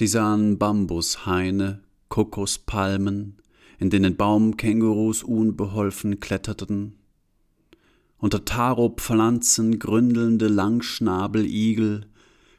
Sie 0.00 0.06
sahen 0.06 0.56
Bambushaine, 0.56 1.82
Kokospalmen, 2.08 3.36
in 3.78 3.90
denen 3.90 4.16
Baumkängurus 4.16 5.22
unbeholfen 5.22 6.20
kletterten, 6.20 6.94
unter 8.16 8.46
Taropflanzen 8.46 9.78
gründelnde 9.78 10.48
Langschnabeligel, 10.48 12.06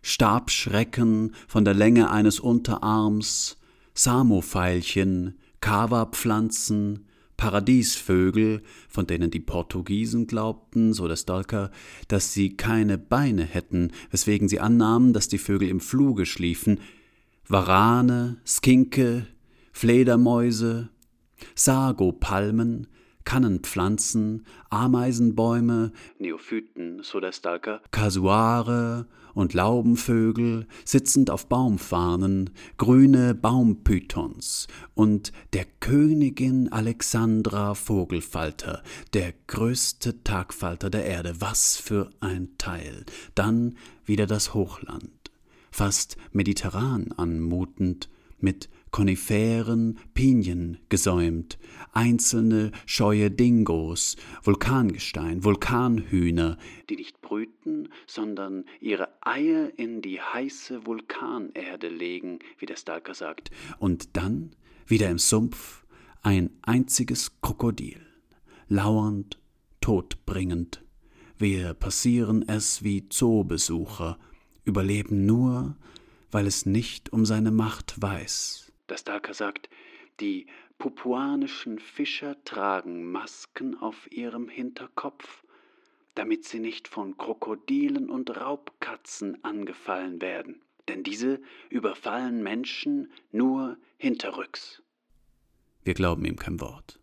Stabschrecken 0.04 1.34
von 1.48 1.66
der 1.66 1.74
Länge 1.74 2.12
eines 2.12 2.40
Unterarms, 2.40 3.58
Samopfeilchen, 3.96 5.40
Kawapflanzen, 5.62 7.08
Paradiesvögel, 7.38 8.62
von 8.88 9.08
denen 9.08 9.32
die 9.32 9.40
Portugiesen 9.40 10.28
glaubten, 10.28 10.94
so 10.94 11.08
der 11.08 11.16
Stalker, 11.16 11.72
dass 12.08 12.34
sie 12.34 12.56
keine 12.56 13.00
Beine 13.00 13.46
hätten, 13.46 13.94
weswegen 14.12 14.48
sie 14.48 14.60
annahmen, 14.60 15.12
dass 15.12 15.28
die 15.28 15.40
Vögel 15.40 15.70
im 15.70 15.80
Fluge 15.80 16.28
schliefen, 16.28 16.80
Warane, 17.48 18.38
Skinke, 18.46 19.28
Fledermäuse, 19.72 20.90
Sagopalmen, 21.56 22.88
Kannenpflanzen, 23.24 24.46
Ameisenbäume, 24.70 25.92
Neophyten, 26.20 27.04
so 27.04 27.20
der 27.20 27.32
Stalker, 27.32 27.82
Kasuare 27.92 29.08
und 29.34 29.54
Laubenvögel 29.54 30.68
sitzend 30.86 31.30
auf 31.30 31.48
Baumfarnen, 31.48 32.50
grüne 32.78 33.34
Baumpythons 33.34 34.68
und 34.94 35.32
der 35.54 35.66
Königin 35.80 36.72
Alexandra 36.72 37.76
Vogelfalter, 37.76 38.84
der 39.14 39.34
größte 39.48 40.24
Tagfalter 40.24 40.90
der 40.90 41.06
Erde. 41.06 41.36
Was 41.40 41.78
für 41.78 42.10
ein 42.20 42.50
Teil. 42.58 43.06
Dann 43.36 43.78
wieder 44.06 44.28
das 44.28 44.54
Hochland, 44.54 45.12
fast 45.72 46.18
mediterran 46.32 47.12
anmutend, 47.14 48.10
mit 48.42 48.70
Koniferen, 48.92 49.98
Pinien 50.14 50.78
gesäumt, 50.90 51.58
einzelne 51.94 52.72
scheue 52.86 53.32
Dingos, 53.32 54.18
Vulkangestein, 54.44 55.44
Vulkanhühner, 55.44 56.58
die 56.90 56.98
nicht 56.98 57.22
brüten, 57.22 57.90
sondern 58.06 58.66
ihre 58.82 59.08
Eier 59.22 59.72
in 59.78 60.02
die 60.02 60.20
heiße 60.20 60.86
Vulkanerde 60.86 61.88
legen, 61.88 62.40
wie 62.58 62.66
der 62.66 62.76
Stalker 62.76 63.14
sagt, 63.14 63.50
und 63.80 64.18
dann, 64.18 64.56
wieder 64.88 65.10
im 65.10 65.20
Sumpf, 65.20 65.86
ein 66.22 66.50
einziges 66.64 67.40
Krokodil, 67.42 68.02
lauernd, 68.68 69.40
todbringend. 69.80 70.84
Wir 71.38 71.74
passieren 71.74 72.48
es 72.48 72.84
wie 72.84 73.08
Zoobesucher, 73.08 74.20
überleben 74.66 75.26
nur, 75.26 75.76
weil 76.32 76.48
es 76.48 76.66
nicht 76.66 77.12
um 77.12 77.26
seine 77.26 77.52
Macht 77.52 78.02
weiß. 78.02 78.72
Der 78.90 78.98
Stalker 78.98 79.34
sagt, 79.34 79.70
die 80.20 80.48
papuanischen 80.78 81.80
Fischer 81.80 82.44
tragen 82.44 83.12
Masken 83.12 83.78
auf 83.78 84.12
ihrem 84.12 84.50
Hinterkopf, 84.50 85.44
damit 86.16 86.46
sie 86.46 86.60
nicht 86.60 86.88
von 86.88 87.18
Krokodilen 87.18 88.10
und 88.10 88.36
Raubkatzen 88.36 89.44
angefallen 89.44 90.22
werden, 90.22 90.62
denn 90.88 91.04
diese 91.04 91.42
überfallen 91.70 92.44
Menschen 92.44 93.12
nur 93.32 93.78
hinterrücks. 93.98 94.84
Wir 95.84 95.94
glauben 95.94 96.26
ihm 96.26 96.36
kein 96.36 96.60
Wort. 96.60 97.01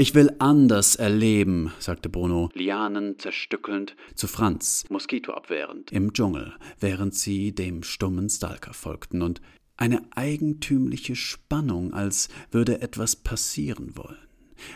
Ich 0.00 0.14
will 0.14 0.34
anders 0.38 0.96
erleben, 0.96 1.74
sagte 1.78 2.08
Bruno, 2.08 2.48
Lianen 2.54 3.18
zerstückelnd, 3.18 3.96
zu 4.14 4.28
Franz, 4.28 4.86
Moskito 4.88 5.34
abwehrend, 5.34 5.92
im 5.92 6.14
Dschungel, 6.14 6.54
während 6.78 7.14
sie 7.14 7.54
dem 7.54 7.82
stummen 7.82 8.30
Stalker 8.30 8.72
folgten, 8.72 9.20
und 9.20 9.42
eine 9.76 10.00
eigentümliche 10.16 11.16
Spannung, 11.16 11.92
als 11.92 12.30
würde 12.50 12.80
etwas 12.80 13.14
passieren 13.14 13.94
wollen, 13.94 14.16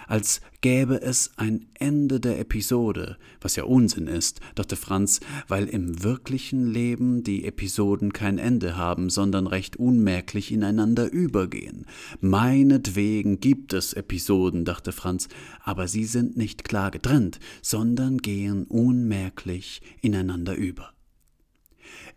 als 0.07 0.41
gäbe 0.61 1.03
es 1.03 1.33
ein 1.37 1.67
Ende 1.79 2.21
der 2.21 2.39
Episode, 2.39 3.19
was 3.41 3.57
ja 3.57 3.65
Unsinn 3.65 4.07
ist, 4.07 4.41
dachte 4.55 4.77
Franz, 4.77 5.21
weil 5.49 5.67
im 5.67 6.03
wirklichen 6.03 6.67
Leben 6.67 7.23
die 7.23 7.45
Episoden 7.45 8.13
kein 8.13 8.39
Ende 8.39 8.77
haben, 8.77 9.11
sondern 9.11 9.47
recht 9.47 9.77
unmerklich 9.77 10.53
ineinander 10.53 11.11
übergehen. 11.11 11.87
Meinetwegen 12.21 13.41
gibt 13.41 13.73
es 13.73 13.93
Episoden, 13.93 14.65
dachte 14.65 14.93
Franz, 14.93 15.29
aber 15.63 15.89
sie 15.89 16.05
sind 16.05 16.37
nicht 16.37 16.65
klar 16.65 16.91
getrennt, 16.91 17.41
sondern 17.63 18.19
gehen 18.19 18.65
unmerklich 18.65 19.83
ineinander 20.01 20.55
über. 20.55 20.95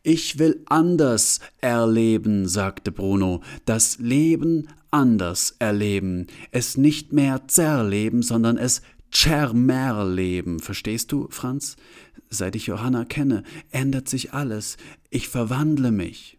Ich 0.03 0.39
will 0.39 0.61
anders 0.67 1.41
erleben, 1.59 2.47
sagte 2.47 2.91
Bruno, 2.91 3.41
das 3.65 3.99
Leben 3.99 4.69
anders 4.91 5.55
erleben, 5.59 6.27
es 6.51 6.77
nicht 6.77 7.13
mehr 7.13 7.47
zerleben, 7.47 8.21
sondern 8.21 8.57
es 8.57 8.81
Tschermerleben. 9.11 10.59
Verstehst 10.59 11.11
du, 11.11 11.27
Franz? 11.29 11.77
Seit 12.29 12.55
ich 12.55 12.67
Johanna 12.67 13.05
kenne, 13.05 13.43
ändert 13.71 14.09
sich 14.09 14.33
alles. 14.33 14.77
Ich 15.09 15.29
verwandle 15.29 15.91
mich. 15.91 16.36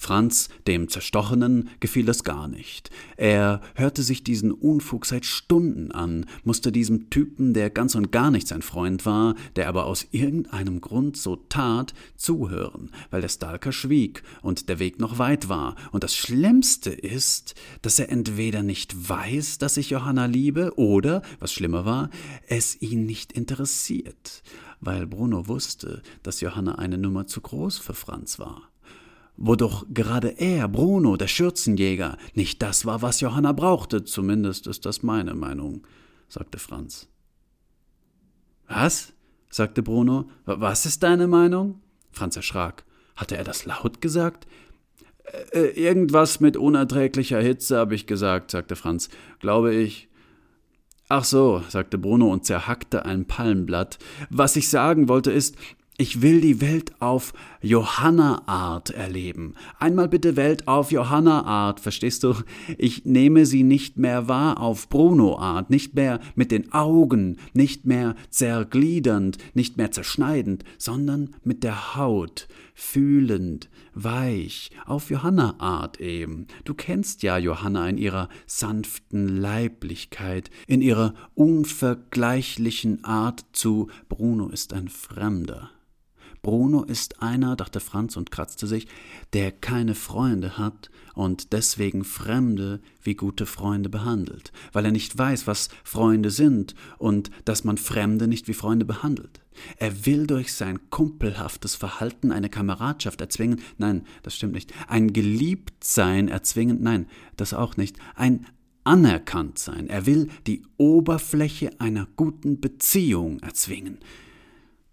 Franz, 0.00 0.48
dem 0.66 0.88
Zerstochenen, 0.88 1.68
gefiel 1.78 2.06
das 2.06 2.24
gar 2.24 2.48
nicht. 2.48 2.88
Er 3.18 3.60
hörte 3.74 4.02
sich 4.02 4.24
diesen 4.24 4.50
Unfug 4.50 5.04
seit 5.04 5.26
Stunden 5.26 5.92
an, 5.92 6.24
musste 6.42 6.72
diesem 6.72 7.10
Typen, 7.10 7.52
der 7.52 7.68
ganz 7.68 7.94
und 7.94 8.10
gar 8.10 8.30
nicht 8.30 8.48
sein 8.48 8.62
Freund 8.62 9.04
war, 9.04 9.34
der 9.56 9.68
aber 9.68 9.84
aus 9.84 10.06
irgendeinem 10.10 10.80
Grund 10.80 11.18
so 11.18 11.36
tat, 11.36 11.92
zuhören, 12.16 12.90
weil 13.10 13.20
der 13.20 13.28
Stalker 13.28 13.72
schwieg 13.72 14.22
und 14.40 14.70
der 14.70 14.78
Weg 14.78 15.00
noch 15.00 15.18
weit 15.18 15.50
war. 15.50 15.76
Und 15.92 16.02
das 16.02 16.16
Schlimmste 16.16 16.88
ist, 16.88 17.54
dass 17.82 17.98
er 17.98 18.08
entweder 18.08 18.62
nicht 18.62 19.10
weiß, 19.10 19.58
dass 19.58 19.76
ich 19.76 19.90
Johanna 19.90 20.24
liebe, 20.24 20.72
oder, 20.78 21.20
was 21.40 21.52
schlimmer 21.52 21.84
war, 21.84 22.08
es 22.48 22.80
ihn 22.80 23.04
nicht 23.04 23.32
interessiert, 23.32 24.42
weil 24.80 25.06
Bruno 25.06 25.46
wusste, 25.46 26.02
dass 26.22 26.40
Johanna 26.40 26.76
eine 26.76 26.96
Nummer 26.96 27.26
zu 27.26 27.42
groß 27.42 27.76
für 27.76 27.92
Franz 27.92 28.38
war 28.38 28.70
wo 29.40 29.56
doch 29.56 29.86
gerade 29.88 30.28
er, 30.38 30.68
Bruno, 30.68 31.16
der 31.16 31.26
Schürzenjäger, 31.26 32.18
nicht 32.34 32.62
das 32.62 32.84
war, 32.84 33.00
was 33.00 33.20
Johanna 33.20 33.52
brauchte, 33.52 34.04
zumindest 34.04 34.66
ist 34.66 34.84
das 34.84 35.02
meine 35.02 35.34
Meinung, 35.34 35.86
sagte 36.28 36.58
Franz. 36.58 37.08
Was? 38.68 39.14
sagte 39.48 39.82
Bruno. 39.82 40.30
Was 40.44 40.86
ist 40.86 41.02
deine 41.02 41.26
Meinung? 41.26 41.80
Franz 42.12 42.36
erschrak. 42.36 42.84
Hatte 43.16 43.36
er 43.36 43.42
das 43.42 43.64
laut 43.64 44.00
gesagt? 44.00 44.46
Äh, 45.24 45.58
äh 45.58 45.70
irgendwas 45.70 46.38
mit 46.40 46.56
unerträglicher 46.56 47.40
Hitze, 47.40 47.78
habe 47.78 47.94
ich 47.94 48.06
gesagt, 48.06 48.50
sagte 48.50 48.76
Franz. 48.76 49.08
Glaube 49.40 49.74
ich. 49.74 50.08
Ach 51.08 51.24
so, 51.24 51.64
sagte 51.68 51.98
Bruno 51.98 52.30
und 52.30 52.44
zerhackte 52.44 53.06
ein 53.06 53.24
Palmblatt. 53.24 53.98
Was 54.28 54.54
ich 54.54 54.68
sagen 54.68 55.08
wollte 55.08 55.32
ist, 55.32 55.56
ich 56.00 56.22
will 56.22 56.40
die 56.40 56.62
Welt 56.62 56.94
auf 57.00 57.34
Johanna-Art 57.62 58.90
erleben. 58.90 59.54
Einmal 59.78 60.08
bitte 60.08 60.36
Welt 60.36 60.66
auf 60.66 60.92
Johanna-Art, 60.92 61.80
verstehst 61.80 62.24
du? 62.24 62.34
Ich 62.78 63.04
nehme 63.04 63.44
sie 63.44 63.62
nicht 63.62 63.98
mehr 63.98 64.28
wahr 64.28 64.60
auf 64.60 64.88
Bruno-Art, 64.88 65.68
nicht 65.68 65.94
mehr 65.94 66.20
mit 66.34 66.50
den 66.50 66.72
Augen, 66.72 67.36
nicht 67.52 67.84
mehr 67.84 68.14
zergliedernd, 68.30 69.36
nicht 69.54 69.76
mehr 69.76 69.90
zerschneidend, 69.90 70.64
sondern 70.78 71.36
mit 71.44 71.62
der 71.62 71.96
Haut, 71.96 72.48
fühlend, 72.74 73.68
weich, 73.92 74.70
auf 74.86 75.10
Johanna-Art 75.10 76.00
eben. 76.00 76.46
Du 76.64 76.72
kennst 76.72 77.22
ja 77.22 77.36
Johanna 77.36 77.88
in 77.88 77.98
ihrer 77.98 78.28
sanften 78.46 79.36
Leiblichkeit, 79.36 80.50
in 80.66 80.80
ihrer 80.80 81.14
unvergleichlichen 81.34 83.04
Art 83.04 83.44
zu 83.52 83.88
Bruno 84.08 84.48
ist 84.48 84.72
ein 84.72 84.88
Fremder. 84.88 85.70
Bruno 86.42 86.84
ist 86.84 87.22
einer, 87.22 87.54
dachte 87.56 87.80
Franz 87.80 88.16
und 88.16 88.30
kratzte 88.30 88.66
sich, 88.66 88.86
der 89.32 89.52
keine 89.52 89.94
Freunde 89.94 90.56
hat 90.56 90.90
und 91.14 91.52
deswegen 91.52 92.04
Fremde 92.04 92.80
wie 93.02 93.14
gute 93.14 93.46
Freunde 93.46 93.90
behandelt, 93.90 94.52
weil 94.72 94.84
er 94.84 94.92
nicht 94.92 95.16
weiß, 95.16 95.46
was 95.46 95.68
Freunde 95.84 96.30
sind 96.30 96.74
und 96.98 97.30
dass 97.44 97.64
man 97.64 97.76
Fremde 97.76 98.26
nicht 98.26 98.48
wie 98.48 98.54
Freunde 98.54 98.84
behandelt. 98.84 99.40
Er 99.76 100.06
will 100.06 100.26
durch 100.26 100.54
sein 100.54 100.78
kumpelhaftes 100.88 101.74
Verhalten 101.74 102.32
eine 102.32 102.48
Kameradschaft 102.48 103.20
erzwingen, 103.20 103.60
nein, 103.76 104.06
das 104.22 104.34
stimmt 104.34 104.54
nicht, 104.54 104.72
ein 104.88 105.12
Geliebtsein 105.12 106.28
erzwingen, 106.28 106.78
nein, 106.80 107.06
das 107.36 107.52
auch 107.52 107.76
nicht, 107.76 107.96
ein 108.14 108.46
anerkannt 108.84 109.58
sein. 109.58 109.88
Er 109.88 110.06
will 110.06 110.28
die 110.46 110.62
Oberfläche 110.78 111.78
einer 111.80 112.08
guten 112.16 112.60
Beziehung 112.60 113.40
erzwingen 113.40 113.98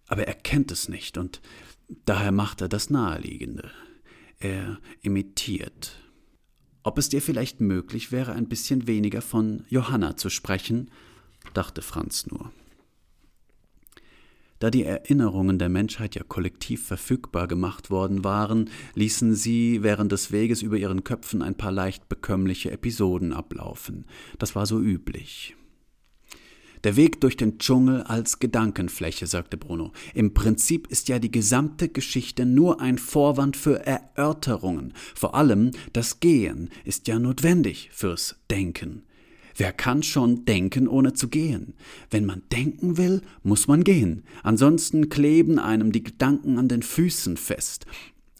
aber 0.08 0.28
er 0.28 0.34
kennt 0.34 0.72
es 0.72 0.90
nicht 0.90 1.18
und 1.18 1.42
daher 2.06 2.32
macht 2.32 2.62
er 2.62 2.70
das 2.70 2.90
Naheliegende. 2.90 3.72
Er 4.40 4.80
imitiert. 5.02 6.00
Ob 6.84 6.98
es 6.98 7.10
dir 7.10 7.22
vielleicht 7.22 7.60
möglich 7.60 8.12
wäre, 8.12 8.34
ein 8.34 8.48
bisschen 8.48 8.88
weniger 8.88 9.22
von 9.22 9.66
Johanna 9.68 10.16
zu 10.16 10.30
sprechen, 10.30 10.90
dachte 11.54 11.82
Franz 11.82 12.28
nur. 12.28 12.52
Da 14.60 14.72
die 14.72 14.84
Erinnerungen 14.84 15.60
der 15.60 15.70
Menschheit 15.70 16.16
ja 16.16 16.24
kollektiv 16.24 16.88
verfügbar 16.88 17.48
gemacht 17.48 17.92
worden 17.92 18.24
waren, 18.24 18.70
ließen 18.96 19.36
sie 19.36 19.84
während 19.84 20.12
des 20.12 20.32
Weges 20.32 20.64
über 20.64 20.78
ihren 20.78 21.04
Köpfen 21.04 21.44
ein 21.44 21.56
paar 21.56 21.72
leicht 21.72 22.10
bekömmliche 22.10 22.72
Episoden 22.72 23.34
ablaufen. 23.34 24.06
Das 24.40 24.56
war 24.56 24.66
so 24.66 24.80
üblich. 24.80 25.56
Der 26.84 26.96
Weg 26.96 27.22
durch 27.22 27.38
den 27.38 27.58
Dschungel 27.58 28.04
als 28.04 28.40
Gedankenfläche, 28.40 29.28
sagte 29.28 29.58
Bruno. 29.58 29.92
Im 30.14 30.34
Prinzip 30.34 30.88
ist 30.88 31.08
ja 31.10 31.20
die 31.20 31.32
gesamte 31.32 31.90
Geschichte 31.90 32.46
nur 32.46 32.82
ein 32.82 32.98
Vorwand 32.98 33.58
für 33.58 33.86
Erörterungen. 33.86 34.94
Vor 35.16 35.36
allem 35.36 35.72
das 35.94 36.20
Gehen 36.20 36.70
ist 36.86 37.08
ja 37.08 37.20
notwendig 37.20 37.90
fürs 37.92 38.36
Denken. 38.50 39.04
Wer 39.56 39.74
kann 39.74 40.04
schon 40.04 40.46
denken, 40.46 40.88
ohne 40.88 41.14
zu 41.14 41.30
gehen? 41.30 41.74
Wenn 42.12 42.26
man 42.26 42.44
denken 42.52 42.98
will, 42.98 43.22
muss 43.42 43.68
man 43.68 43.84
gehen. 43.84 44.24
Ansonsten 44.44 45.10
kleben 45.10 45.58
einem 45.58 45.92
die 45.92 46.04
Gedanken 46.04 46.60
an 46.60 46.68
den 46.68 46.84
Füßen 46.84 47.38
fest. 47.38 47.88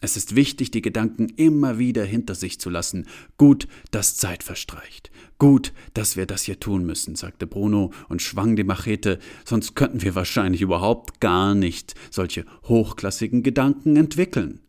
Es 0.00 0.16
ist 0.16 0.36
wichtig, 0.36 0.70
die 0.70 0.82
Gedanken 0.82 1.28
immer 1.36 1.78
wieder 1.78 2.04
hinter 2.04 2.34
sich 2.34 2.60
zu 2.60 2.70
lassen. 2.70 3.06
Gut, 3.36 3.66
dass 3.90 4.16
Zeit 4.16 4.44
verstreicht. 4.44 5.10
Gut, 5.38 5.72
dass 5.94 6.16
wir 6.16 6.26
das 6.26 6.42
hier 6.42 6.60
tun 6.60 6.84
müssen, 6.84 7.16
sagte 7.16 7.46
Bruno 7.46 7.92
und 8.08 8.22
schwang 8.22 8.54
die 8.54 8.64
Machete, 8.64 9.18
sonst 9.44 9.74
könnten 9.74 10.02
wir 10.02 10.14
wahrscheinlich 10.14 10.60
überhaupt 10.60 11.20
gar 11.20 11.54
nicht 11.54 11.94
solche 12.10 12.44
hochklassigen 12.64 13.42
Gedanken 13.42 13.96
entwickeln. 13.96 14.60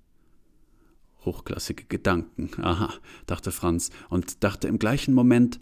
Hochklassige 1.26 1.84
Gedanken, 1.86 2.50
aha, 2.62 2.94
dachte 3.28 3.52
Franz 3.52 3.92
und 4.10 4.44
dachte 4.44 4.68
im 4.68 4.80
gleichen 4.80 5.14
Moment, 5.14 5.60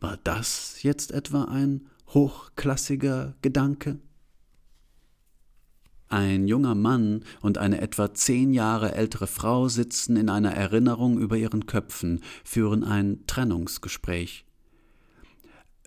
war 0.00 0.18
das 0.22 0.82
jetzt 0.82 1.12
etwa 1.12 1.44
ein 1.44 1.86
hochklassiger 2.08 3.36
Gedanke? 3.42 3.98
Ein 6.08 6.48
junger 6.48 6.74
Mann 6.74 7.22
und 7.42 7.58
eine 7.58 7.80
etwa 7.80 8.14
zehn 8.14 8.54
Jahre 8.54 8.94
ältere 8.94 9.26
Frau 9.26 9.68
sitzen 9.68 10.16
in 10.16 10.30
einer 10.30 10.52
Erinnerung 10.52 11.18
über 11.18 11.36
ihren 11.36 11.66
Köpfen, 11.66 12.20
führen 12.44 12.82
ein 12.82 13.24
Trennungsgespräch. 13.26 14.46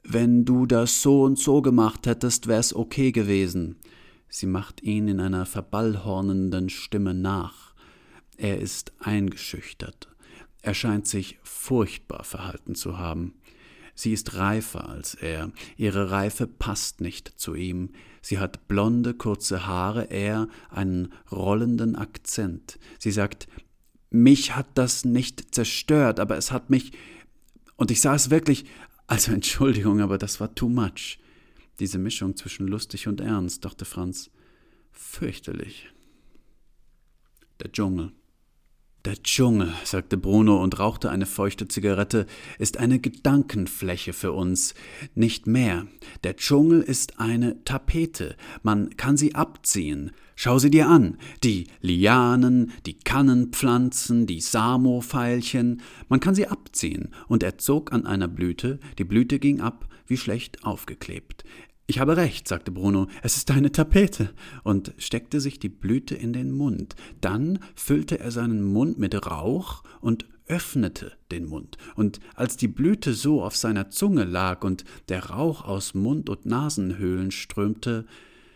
Wenn 0.03 0.45
du 0.45 0.65
das 0.65 1.01
so 1.01 1.23
und 1.23 1.39
so 1.39 1.61
gemacht 1.61 2.05
hättest, 2.05 2.47
wär's 2.47 2.75
okay 2.75 3.11
gewesen. 3.11 3.77
Sie 4.29 4.47
macht 4.47 4.81
ihn 4.83 5.07
in 5.07 5.19
einer 5.19 5.45
verballhornenden 5.45 6.69
Stimme 6.69 7.13
nach. 7.13 7.73
Er 8.37 8.59
ist 8.59 8.93
eingeschüchtert. 8.99 10.07
Er 10.61 10.73
scheint 10.73 11.07
sich 11.07 11.39
furchtbar 11.43 12.23
verhalten 12.23 12.75
zu 12.75 12.97
haben. 12.97 13.33
Sie 13.95 14.13
ist 14.13 14.35
reifer 14.35 14.89
als 14.89 15.15
er, 15.15 15.51
ihre 15.77 16.11
Reife 16.11 16.47
passt 16.47 17.01
nicht 17.01 17.27
zu 17.37 17.55
ihm, 17.55 17.89
sie 18.21 18.39
hat 18.39 18.67
blonde, 18.67 19.13
kurze 19.13 19.67
Haare, 19.67 20.09
er 20.09 20.47
einen 20.69 21.13
rollenden 21.31 21.95
Akzent. 21.95 22.79
Sie 22.99 23.11
sagt, 23.11 23.47
mich 24.09 24.55
hat 24.55 24.67
das 24.75 25.05
nicht 25.05 25.55
zerstört, 25.55 26.19
aber 26.19 26.37
es 26.37 26.51
hat 26.51 26.69
mich. 26.69 26.91
Und 27.77 27.91
ich 27.91 28.01
sah 28.01 28.13
es 28.13 28.29
wirklich. 28.29 28.65
Also 29.07 29.31
Entschuldigung, 29.31 30.01
aber 30.01 30.17
das 30.17 30.39
war 30.39 30.53
too 30.53 30.69
much. 30.69 31.19
Diese 31.79 31.97
Mischung 31.97 32.35
zwischen 32.35 32.67
lustig 32.67 33.07
und 33.07 33.21
ernst, 33.21 33.65
dachte 33.65 33.85
Franz. 33.85 34.29
Fürchterlich. 34.91 35.89
Der 37.61 37.71
Dschungel. 37.71 38.11
Der 39.03 39.15
Dschungel, 39.23 39.73
sagte 39.83 40.15
Bruno 40.15 40.61
und 40.61 40.77
rauchte 40.77 41.09
eine 41.09 41.25
feuchte 41.25 41.67
Zigarette, 41.67 42.27
ist 42.59 42.77
eine 42.77 42.99
Gedankenfläche 42.99 44.13
für 44.13 44.31
uns, 44.31 44.75
nicht 45.15 45.47
mehr. 45.47 45.87
Der 46.23 46.35
Dschungel 46.35 46.81
ist 46.81 47.19
eine 47.19 47.63
Tapete, 47.63 48.35
man 48.61 48.95
kann 48.97 49.17
sie 49.17 49.33
abziehen. 49.33 50.11
Schau 50.35 50.59
sie 50.59 50.69
dir 50.69 50.87
an, 50.87 51.17
die 51.43 51.65
Lianen, 51.81 52.73
die 52.85 52.99
Kannenpflanzen, 52.99 54.27
die 54.27 54.39
Samo-Veilchen, 54.39 55.81
man 56.07 56.19
kann 56.19 56.35
sie 56.35 56.47
abziehen. 56.47 57.09
Und 57.27 57.41
er 57.41 57.57
zog 57.57 57.93
an 57.93 58.05
einer 58.05 58.27
Blüte, 58.27 58.79
die 58.99 59.03
Blüte 59.03 59.39
ging 59.39 59.61
ab, 59.61 59.87
wie 60.05 60.17
schlecht 60.17 60.63
aufgeklebt. 60.63 61.43
Ich 61.91 61.99
habe 61.99 62.15
recht, 62.15 62.47
sagte 62.47 62.71
Bruno, 62.71 63.09
es 63.21 63.35
ist 63.35 63.51
eine 63.51 63.69
Tapete, 63.69 64.29
und 64.63 64.93
steckte 64.97 65.41
sich 65.41 65.59
die 65.59 65.67
Blüte 65.67 66.15
in 66.15 66.31
den 66.31 66.53
Mund. 66.53 66.95
Dann 67.19 67.59
füllte 67.75 68.17
er 68.17 68.31
seinen 68.31 68.63
Mund 68.63 68.97
mit 68.97 69.25
Rauch 69.25 69.83
und 69.99 70.23
öffnete 70.47 71.11
den 71.31 71.47
Mund, 71.47 71.77
und 71.97 72.21
als 72.33 72.55
die 72.55 72.69
Blüte 72.69 73.13
so 73.13 73.43
auf 73.43 73.57
seiner 73.57 73.89
Zunge 73.89 74.23
lag 74.23 74.63
und 74.63 74.85
der 75.09 75.31
Rauch 75.31 75.65
aus 75.65 75.93
Mund 75.93 76.29
und 76.29 76.45
Nasenhöhlen 76.45 77.29
strömte, 77.29 78.05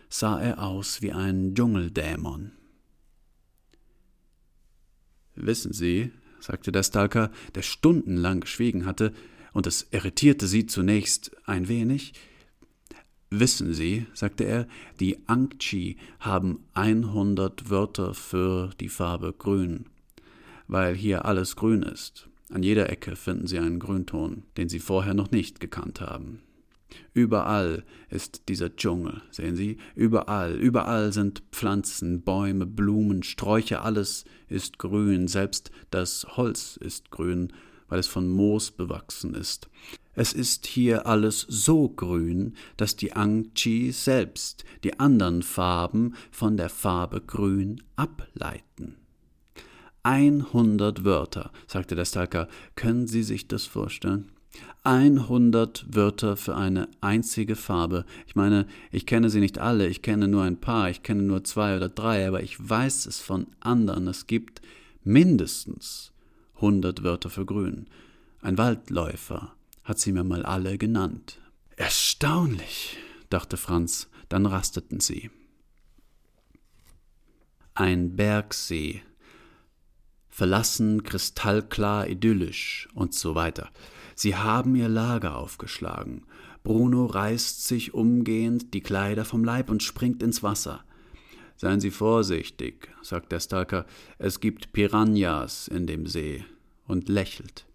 sah 0.08 0.40
er 0.40 0.62
aus 0.62 1.02
wie 1.02 1.12
ein 1.12 1.54
Dschungeldämon. 1.54 2.52
Wissen 5.34 5.74
Sie, 5.74 6.10
sagte 6.40 6.72
der 6.72 6.84
Stalker, 6.84 7.30
der 7.54 7.60
stundenlang 7.60 8.40
geschwiegen 8.40 8.86
hatte, 8.86 9.12
und 9.52 9.66
es 9.66 9.88
irritierte 9.90 10.46
sie 10.46 10.64
zunächst 10.64 11.36
ein 11.44 11.68
wenig, 11.68 12.14
Wissen 13.38 13.74
Sie, 13.74 14.06
sagte 14.14 14.44
er, 14.44 14.66
die 14.98 15.18
Angchi 15.28 15.98
haben 16.20 16.60
100 16.72 17.68
Wörter 17.68 18.14
für 18.14 18.70
die 18.80 18.88
Farbe 18.88 19.34
grün, 19.36 19.84
weil 20.68 20.94
hier 20.94 21.26
alles 21.26 21.54
grün 21.54 21.82
ist. 21.82 22.30
An 22.50 22.62
jeder 22.62 22.88
Ecke 22.88 23.14
finden 23.14 23.46
Sie 23.46 23.58
einen 23.58 23.78
Grünton, 23.78 24.44
den 24.56 24.70
Sie 24.70 24.78
vorher 24.78 25.12
noch 25.12 25.32
nicht 25.32 25.60
gekannt 25.60 26.00
haben. 26.00 26.40
Überall 27.12 27.84
ist 28.08 28.48
dieser 28.48 28.74
Dschungel, 28.74 29.20
sehen 29.30 29.54
Sie, 29.54 29.76
überall, 29.94 30.54
überall 30.54 31.12
sind 31.12 31.42
Pflanzen, 31.52 32.22
Bäume, 32.22 32.64
Blumen, 32.64 33.22
Sträucher, 33.22 33.84
alles 33.84 34.24
ist 34.48 34.78
grün, 34.78 35.28
selbst 35.28 35.70
das 35.90 36.26
Holz 36.38 36.78
ist 36.80 37.10
grün, 37.10 37.52
weil 37.88 37.98
es 37.98 38.06
von 38.06 38.30
Moos 38.30 38.70
bewachsen 38.70 39.34
ist. 39.34 39.68
Es 40.16 40.32
ist 40.32 40.66
hier 40.66 41.06
alles 41.06 41.46
so 41.48 41.88
grün, 41.90 42.54
dass 42.78 42.96
die 42.96 43.12
Angchi 43.12 43.92
selbst 43.92 44.64
die 44.82 44.98
anderen 44.98 45.42
Farben 45.42 46.14
von 46.30 46.56
der 46.56 46.70
Farbe 46.70 47.20
grün 47.20 47.82
ableiten. 47.96 48.96
Einhundert 50.02 51.04
Wörter, 51.04 51.50
sagte 51.66 51.94
der 51.96 52.06
Stalker. 52.06 52.48
Können 52.76 53.06
Sie 53.06 53.22
sich 53.22 53.46
das 53.46 53.66
vorstellen? 53.66 54.32
Einhundert 54.84 55.84
Wörter 55.90 56.36
für 56.36 56.56
eine 56.56 56.88
einzige 57.00 57.56
Farbe. 57.56 58.06
Ich 58.26 58.36
meine, 58.36 58.66
ich 58.92 59.04
kenne 59.04 59.28
sie 59.30 59.40
nicht 59.40 59.58
alle, 59.58 59.88
ich 59.88 60.00
kenne 60.00 60.28
nur 60.28 60.44
ein 60.44 60.60
paar, 60.60 60.88
ich 60.88 61.02
kenne 61.02 61.24
nur 61.24 61.42
zwei 61.44 61.76
oder 61.76 61.88
drei, 61.88 62.26
aber 62.26 62.42
ich 62.42 62.56
weiß 62.56 63.06
es 63.06 63.20
von 63.20 63.48
anderen. 63.58 64.06
Es 64.06 64.28
gibt 64.28 64.62
mindestens 65.02 66.12
hundert 66.60 67.02
Wörter 67.02 67.28
für 67.28 67.44
grün. 67.44 67.86
Ein 68.40 68.58
Waldläufer, 68.58 69.55
hat 69.86 70.00
sie 70.00 70.12
mir 70.12 70.24
mal 70.24 70.44
alle 70.44 70.76
genannt. 70.78 71.40
Erstaunlich, 71.76 72.98
dachte 73.30 73.56
Franz, 73.56 74.10
dann 74.28 74.44
rasteten 74.44 75.00
sie. 75.00 75.30
Ein 77.74 78.16
Bergsee, 78.16 79.02
verlassen, 80.28 81.04
kristallklar, 81.04 82.08
idyllisch 82.08 82.88
und 82.94 83.14
so 83.14 83.34
weiter. 83.34 83.70
Sie 84.16 84.34
haben 84.34 84.74
ihr 84.74 84.88
Lager 84.88 85.36
aufgeschlagen. 85.36 86.26
Bruno 86.64 87.06
reißt 87.06 87.66
sich 87.66 87.94
umgehend 87.94 88.74
die 88.74 88.80
Kleider 88.80 89.24
vom 89.24 89.44
Leib 89.44 89.70
und 89.70 89.84
springt 89.84 90.22
ins 90.22 90.42
Wasser. 90.42 90.84
Seien 91.56 91.80
Sie 91.80 91.92
vorsichtig, 91.92 92.88
sagt 93.02 93.30
der 93.30 93.40
Stalker, 93.40 93.86
es 94.18 94.40
gibt 94.40 94.72
Piranhas 94.72 95.68
in 95.68 95.86
dem 95.86 96.06
See 96.06 96.44
und 96.86 97.08
lächelt. 97.08 97.66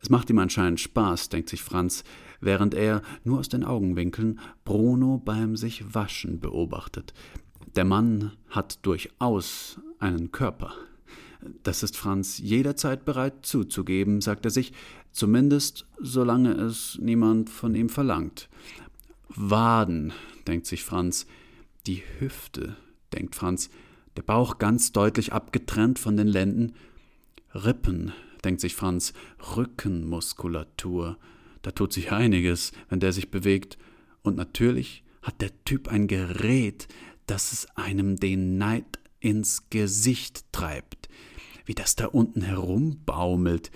Es 0.00 0.10
macht 0.10 0.30
ihm 0.30 0.38
anscheinend 0.38 0.80
Spaß, 0.80 1.28
denkt 1.28 1.48
sich 1.48 1.62
Franz, 1.62 2.04
während 2.40 2.74
er, 2.74 3.02
nur 3.24 3.38
aus 3.38 3.48
den 3.48 3.64
Augenwinkeln, 3.64 4.38
Bruno 4.64 5.18
beim 5.18 5.56
sich 5.56 5.94
waschen 5.94 6.40
beobachtet. 6.40 7.14
Der 7.74 7.84
Mann 7.84 8.32
hat 8.50 8.78
durchaus 8.86 9.80
einen 9.98 10.32
Körper. 10.32 10.72
Das 11.62 11.82
ist 11.82 11.96
Franz 11.96 12.38
jederzeit 12.38 13.04
bereit 13.04 13.46
zuzugeben, 13.46 14.20
sagt 14.20 14.44
er 14.44 14.50
sich, 14.50 14.72
zumindest 15.12 15.86
solange 16.00 16.52
es 16.52 16.98
niemand 17.00 17.50
von 17.50 17.74
ihm 17.74 17.88
verlangt. 17.88 18.48
Waden, 19.28 20.12
denkt 20.46 20.66
sich 20.66 20.84
Franz, 20.84 21.26
die 21.86 22.02
Hüfte, 22.18 22.76
denkt 23.12 23.34
Franz, 23.34 23.70
der 24.16 24.22
Bauch 24.22 24.58
ganz 24.58 24.90
deutlich 24.92 25.32
abgetrennt 25.32 25.98
von 25.98 26.16
den 26.16 26.26
Lenden, 26.26 26.74
Rippen, 27.54 28.12
denkt 28.44 28.60
sich 28.60 28.74
Franz, 28.74 29.12
Rückenmuskulatur. 29.56 31.18
Da 31.62 31.70
tut 31.72 31.92
sich 31.92 32.12
einiges, 32.12 32.72
wenn 32.88 33.00
der 33.00 33.12
sich 33.12 33.30
bewegt. 33.30 33.78
Und 34.22 34.36
natürlich 34.36 35.04
hat 35.22 35.40
der 35.40 35.50
Typ 35.64 35.88
ein 35.88 36.06
Gerät, 36.06 36.88
das 37.26 37.52
es 37.52 37.66
einem 37.76 38.16
den 38.16 38.58
Neid 38.58 38.98
ins 39.20 39.68
Gesicht 39.70 40.44
treibt. 40.52 41.08
Wie 41.64 41.74
das 41.74 41.96
da 41.96 42.06
unten 42.06 42.42
herumbaumelt. 42.42 43.70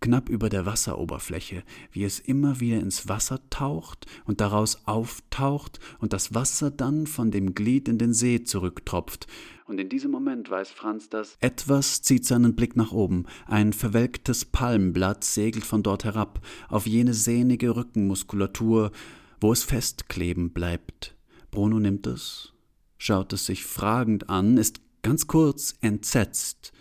Knapp 0.00 0.28
über 0.28 0.48
der 0.48 0.66
Wasseroberfläche, 0.66 1.62
wie 1.90 2.04
es 2.04 2.20
immer 2.20 2.60
wieder 2.60 2.78
ins 2.78 3.08
Wasser 3.08 3.40
taucht 3.50 4.06
und 4.24 4.40
daraus 4.40 4.86
auftaucht 4.86 5.80
und 5.98 6.12
das 6.12 6.34
Wasser 6.34 6.70
dann 6.70 7.06
von 7.06 7.30
dem 7.30 7.54
Glied 7.54 7.88
in 7.88 7.98
den 7.98 8.12
See 8.12 8.42
zurücktropft. 8.42 9.26
Und 9.66 9.78
in 9.78 9.88
diesem 9.88 10.10
Moment 10.10 10.48
weiß 10.48 10.70
Franz, 10.70 11.10
dass 11.10 11.36
etwas 11.40 12.00
zieht 12.02 12.24
seinen 12.24 12.54
Blick 12.54 12.76
nach 12.76 12.92
oben. 12.92 13.26
Ein 13.46 13.72
verwelktes 13.72 14.44
Palmblatt 14.46 15.24
segelt 15.24 15.64
von 15.64 15.82
dort 15.82 16.04
herab 16.04 16.40
auf 16.68 16.86
jene 16.86 17.12
sehnige 17.12 17.76
Rückenmuskulatur, 17.76 18.92
wo 19.40 19.52
es 19.52 19.64
festkleben 19.64 20.50
bleibt. 20.50 21.16
Bruno 21.50 21.78
nimmt 21.80 22.06
es, 22.06 22.54
schaut 22.96 23.32
es 23.32 23.46
sich 23.46 23.64
fragend 23.64 24.30
an, 24.30 24.56
ist 24.56 24.80
ganz 25.02 25.26
kurz 25.26 25.74
entsetzt 25.80 26.72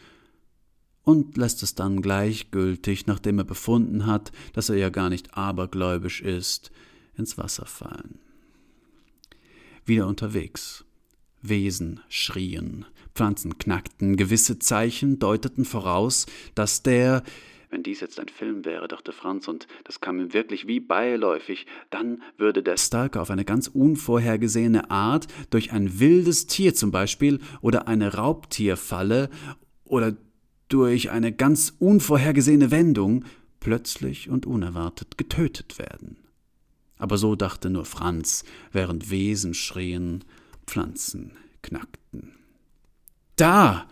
und 1.07 1.37
lässt 1.37 1.63
es 1.63 1.73
dann 1.73 2.01
gleichgültig, 2.01 3.07
nachdem 3.07 3.37
er 3.37 3.45
befunden 3.45 4.07
hat, 4.07 4.33
dass 4.51 4.67
er 4.67 4.75
ja 4.75 4.89
gar 4.89 5.09
nicht 5.09 5.37
abergläubisch 5.37 6.21
ist, 6.21 6.69
ins 7.15 7.37
Wasser 7.37 7.65
fallen. 7.65 8.19
Wieder 9.85 10.05
unterwegs. 10.05 10.83
Wesen 11.41 12.01
schrien, 12.09 12.85
Pflanzen 13.15 13.57
knackten, 13.57 14.17
gewisse 14.17 14.59
Zeichen 14.59 15.17
deuteten 15.17 15.63
voraus, 15.63 16.25
dass 16.55 16.83
der 16.83 17.23
wenn 17.69 17.83
dies 17.83 17.99
jetzt 17.99 18.19
ein 18.19 18.29
Film 18.29 18.63
wäre, 18.63 18.87
dachte 18.87 19.11
Franz, 19.11 19.47
und 19.47 19.67
das 19.83 19.99
kam 19.99 20.19
ihm 20.19 20.33
wirklich 20.33 20.67
wie 20.67 20.79
beiläufig, 20.79 21.67
dann 21.89 22.21
würde 22.37 22.63
der 22.63 22.77
Stalker 22.77 23.21
auf 23.21 23.29
eine 23.29 23.43
ganz 23.43 23.67
unvorhergesehene 23.67 24.89
Art 24.89 25.27
durch 25.49 25.73
ein 25.73 25.99
wildes 25.99 26.47
Tier 26.47 26.73
zum 26.73 26.91
Beispiel 26.91 27.39
oder 27.61 27.89
eine 27.89 28.15
Raubtierfalle 28.15 29.29
oder 29.83 30.15
durch 30.67 31.11
eine 31.11 31.31
ganz 31.31 31.73
unvorhergesehene 31.79 32.71
Wendung 32.71 33.25
plötzlich 33.59 34.29
und 34.29 34.45
unerwartet 34.45 35.17
getötet 35.17 35.79
werden. 35.79 36.17
Aber 36.97 37.17
so 37.17 37.35
dachte 37.35 37.69
nur 37.69 37.85
Franz, 37.85 38.43
während 38.71 39.09
Wesen 39.09 39.53
schrien, 39.53 40.23
Pflanzen 40.65 41.37
knackten. 41.61 42.35
Da! 43.35 43.87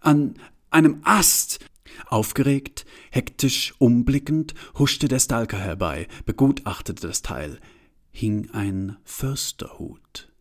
An 0.00 0.34
einem 0.70 1.00
Ast! 1.04 1.64
Aufgeregt, 2.06 2.84
hektisch 3.12 3.74
umblickend, 3.78 4.54
huschte 4.78 5.06
der 5.08 5.20
Stalker 5.20 5.58
herbei, 5.58 6.08
begutachtete 6.26 7.06
das 7.06 7.22
Teil. 7.22 7.60
Hing 8.10 8.50
ein 8.50 8.96
Försterhut. 9.04 10.32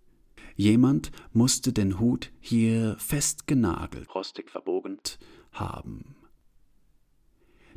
Jemand 0.56 1.12
musste 1.32 1.74
den 1.74 2.00
Hut 2.00 2.32
hier 2.40 2.96
festgenagelt, 3.00 4.14
rostig 4.14 4.52
verbogend, 4.52 5.18
haben. 5.54 6.16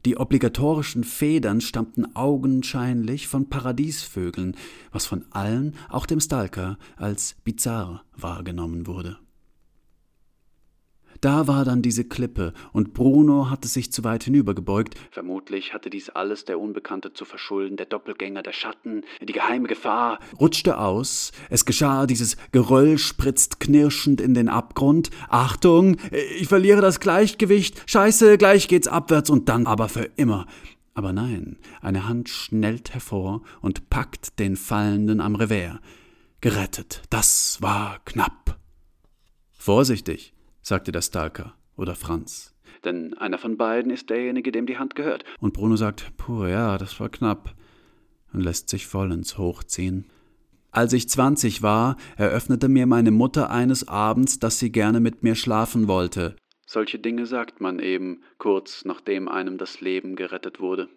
Die 0.05 0.17
obligatorischen 0.17 1.03
Federn 1.03 1.61
stammten 1.61 2.15
augenscheinlich 2.15 3.27
von 3.27 3.49
Paradiesvögeln, 3.49 4.57
was 4.93 5.05
von 5.05 5.25
allen, 5.31 5.75
auch 5.89 6.07
dem 6.07 6.21
Stalker, 6.21 6.79
als 6.97 7.35
bizarr 7.43 8.05
wahrgenommen 8.17 8.87
wurde. 8.87 9.19
Da 11.27 11.49
war 11.49 11.65
dann 11.65 11.83
diese 11.83 12.05
Klippe, 12.05 12.53
und 12.73 12.95
Bruno 12.95 13.51
hatte 13.51 13.67
sich 13.67 13.91
zu 13.91 14.05
weit 14.05 14.23
hinübergebeugt. 14.23 14.95
Vermutlich 15.11 15.75
hatte 15.75 15.91
dies 15.91 16.09
alles 16.09 16.45
der 16.45 16.61
Unbekannte 16.61 17.15
zu 17.15 17.25
verschulden, 17.25 17.77
der 17.77 17.87
Doppelgänger, 17.87 18.45
der 18.45 18.53
Schatten, 18.53 19.03
die 19.21 19.33
geheime 19.33 19.67
Gefahr. 19.67 20.21
Rutschte 20.39 20.79
aus, 20.79 21.33
es 21.51 21.65
geschah, 21.65 22.07
dieses 22.07 22.37
Geröll 22.53 22.97
spritzt 22.99 23.59
knirschend 23.59 24.21
in 24.21 24.35
den 24.35 24.49
Abgrund. 24.49 25.11
Achtung, 25.29 25.97
ich 26.13 26.47
verliere 26.47 26.81
das 26.81 27.01
Gleichgewicht, 27.01 27.91
scheiße, 27.91 28.39
gleich 28.39 28.69
geht's 28.69 28.87
abwärts 28.87 29.29
und 29.29 29.49
dann 29.49 29.67
aber 29.67 29.89
für 29.89 30.09
immer. 30.15 30.47
Aber 30.95 31.13
nein, 31.13 31.59
eine 31.81 32.07
Hand 32.07 32.29
schnellt 32.29 32.95
hervor 32.95 33.43
und 33.61 33.91
packt 33.91 34.39
den 34.39 34.55
Fallenden 34.55 35.21
am 35.21 35.35
Revers. 35.35 35.81
Gerettet, 36.41 37.03
das 37.11 37.59
war 37.61 37.99
knapp. 38.05 38.61
Vorsichtig, 39.51 40.36
sagte 40.67 40.91
der 40.91 41.03
Stalker 41.03 41.55
oder 41.77 41.95
Franz. 41.95 42.55
Denn 42.85 43.15
einer 43.15 43.39
von 43.39 43.57
beiden 43.57 43.93
ist 43.93 44.11
derjenige, 44.11 44.51
dem 44.51 44.67
die 44.67 44.79
Hand 44.79 44.97
gehört. 44.97 45.25
Und 45.39 45.55
Bruno 45.55 45.77
sagt, 45.77 46.17
puh, 46.17 46.47
ja, 46.47 46.77
das 46.77 46.99
war 46.99 47.09
knapp. 47.09 47.55
Und 48.33 48.41
lässt 48.41 48.69
sich 48.69 48.87
vollends 48.87 49.39
hochziehen. 49.39 50.07
Als 50.73 50.93
ich 50.93 51.09
zwanzig 51.09 51.63
war, 51.63 51.97
eröffnete 52.17 52.69
mir 52.69 52.87
meine 52.87 53.13
Mutter 53.13 53.49
eines 53.51 53.87
Abends, 53.87 54.41
dass 54.41 54.59
sie 54.59 54.73
gerne 54.73 54.99
mit 54.99 55.23
mir 55.23 55.37
schlafen 55.37 55.87
wollte. 55.87 56.35
Solche 56.67 56.99
Dinge 56.99 57.27
sagt 57.27 57.61
man 57.61 57.79
eben, 57.79 58.23
kurz 58.39 58.85
nachdem 58.85 59.29
einem 59.29 59.59
das 59.59 59.81
Leben 59.81 60.17
gerettet 60.17 60.59
wurde. 60.59 60.89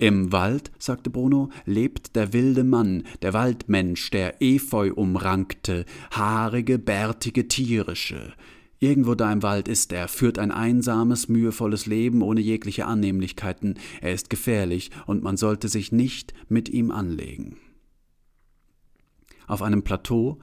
Im 0.00 0.32
Wald, 0.32 0.72
sagte 0.78 1.10
Bruno, 1.10 1.50
lebt 1.66 2.16
der 2.16 2.32
wilde 2.32 2.64
Mann, 2.64 3.02
der 3.20 3.34
Waldmensch, 3.34 4.10
der 4.10 4.40
Efeu 4.40 4.94
umrankte, 4.94 5.84
haarige, 6.10 6.78
bärtige, 6.78 7.48
tierische. 7.48 8.32
Irgendwo 8.78 9.14
da 9.14 9.30
im 9.30 9.42
Wald 9.42 9.68
ist 9.68 9.92
er, 9.92 10.08
führt 10.08 10.38
ein 10.38 10.52
einsames, 10.52 11.28
mühevolles 11.28 11.84
Leben 11.84 12.22
ohne 12.22 12.40
jegliche 12.40 12.86
Annehmlichkeiten. 12.86 13.74
Er 14.00 14.14
ist 14.14 14.30
gefährlich 14.30 14.90
und 15.04 15.22
man 15.22 15.36
sollte 15.36 15.68
sich 15.68 15.92
nicht 15.92 16.32
mit 16.48 16.70
ihm 16.70 16.90
anlegen. 16.90 17.58
Auf 19.46 19.60
einem 19.60 19.82
Plateau 19.82 20.38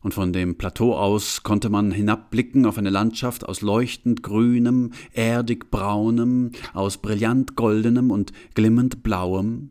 und 0.00 0.14
von 0.14 0.32
dem 0.32 0.56
Plateau 0.56 0.94
aus 0.94 1.42
konnte 1.42 1.70
man 1.70 1.90
hinabblicken 1.90 2.66
auf 2.66 2.78
eine 2.78 2.90
Landschaft 2.90 3.48
aus 3.48 3.62
leuchtend 3.62 4.22
grünem, 4.22 4.92
erdig 5.12 5.70
braunem, 5.70 6.52
aus 6.72 6.98
brillant 6.98 7.56
goldenem 7.56 8.10
und 8.10 8.32
glimmend 8.54 9.02
blauem. 9.02 9.70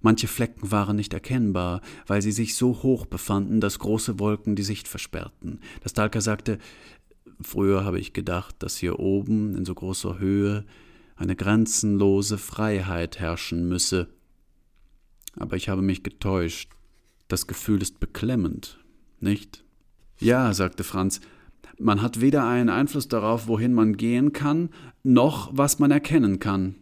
Manche 0.00 0.26
Flecken 0.28 0.70
waren 0.70 0.96
nicht 0.96 1.14
erkennbar, 1.14 1.80
weil 2.06 2.20
sie 2.20 2.32
sich 2.32 2.56
so 2.56 2.82
hoch 2.82 3.06
befanden, 3.06 3.60
dass 3.60 3.78
große 3.78 4.18
Wolken 4.18 4.54
die 4.54 4.62
Sicht 4.62 4.86
versperrten. 4.86 5.60
Das 5.82 5.94
Talker 5.94 6.20
sagte, 6.20 6.58
früher 7.40 7.84
habe 7.84 7.98
ich 7.98 8.12
gedacht, 8.12 8.56
dass 8.58 8.76
hier 8.76 8.98
oben 8.98 9.56
in 9.56 9.64
so 9.64 9.74
großer 9.74 10.18
Höhe 10.18 10.66
eine 11.16 11.36
grenzenlose 11.36 12.36
Freiheit 12.38 13.18
herrschen 13.18 13.66
müsse. 13.66 14.08
Aber 15.36 15.56
ich 15.56 15.68
habe 15.68 15.80
mich 15.80 16.02
getäuscht. 16.02 16.70
Das 17.28 17.46
Gefühl 17.46 17.80
ist 17.80 17.98
beklemmend, 17.98 18.83
nicht? 19.20 19.64
Ja, 20.18 20.52
sagte 20.54 20.84
Franz, 20.84 21.20
man 21.78 22.02
hat 22.02 22.20
weder 22.20 22.46
einen 22.46 22.68
Einfluss 22.68 23.08
darauf, 23.08 23.48
wohin 23.48 23.72
man 23.72 23.96
gehen 23.96 24.32
kann, 24.32 24.70
noch 25.02 25.50
was 25.52 25.78
man 25.78 25.90
erkennen 25.90 26.38
kann. 26.38 26.76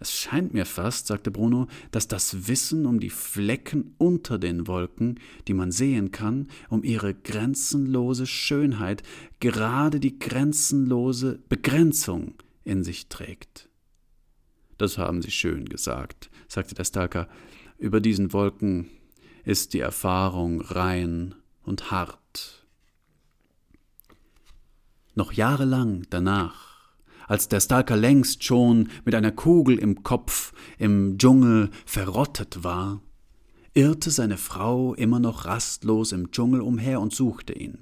Es 0.00 0.12
scheint 0.12 0.52
mir 0.52 0.66
fast, 0.66 1.06
sagte 1.06 1.30
Bruno, 1.30 1.68
dass 1.92 2.08
das 2.08 2.48
Wissen 2.48 2.86
um 2.86 2.98
die 2.98 3.10
Flecken 3.10 3.94
unter 3.98 4.36
den 4.36 4.66
Wolken, 4.66 5.20
die 5.46 5.54
man 5.54 5.70
sehen 5.70 6.10
kann, 6.10 6.48
um 6.68 6.82
ihre 6.82 7.14
grenzenlose 7.14 8.26
Schönheit, 8.26 9.04
gerade 9.38 10.00
die 10.00 10.18
grenzenlose 10.18 11.38
Begrenzung 11.48 12.34
in 12.64 12.82
sich 12.82 13.08
trägt. 13.08 13.68
Das 14.76 14.98
haben 14.98 15.22
Sie 15.22 15.30
schön 15.30 15.66
gesagt, 15.66 16.30
sagte 16.48 16.74
der 16.74 16.84
Stalker. 16.84 17.28
Über 17.78 18.00
diesen 18.00 18.32
Wolken 18.32 18.88
ist 19.44 19.72
die 19.72 19.80
Erfahrung 19.80 20.62
rein 20.62 21.36
und 21.64 21.90
hart. 21.90 22.66
Noch 25.14 25.32
jahrelang 25.32 26.06
danach, 26.10 26.92
als 27.28 27.48
der 27.48 27.60
Stalker 27.60 27.96
längst 27.96 28.44
schon 28.44 28.88
mit 29.04 29.14
einer 29.14 29.32
Kugel 29.32 29.78
im 29.78 30.02
Kopf 30.02 30.52
im 30.78 31.18
Dschungel 31.18 31.70
verrottet 31.84 32.64
war, 32.64 33.00
irrte 33.74 34.10
seine 34.10 34.38
Frau 34.38 34.94
immer 34.94 35.18
noch 35.18 35.44
rastlos 35.44 36.12
im 36.12 36.30
Dschungel 36.30 36.60
umher 36.60 37.00
und 37.00 37.14
suchte 37.14 37.52
ihn. 37.52 37.78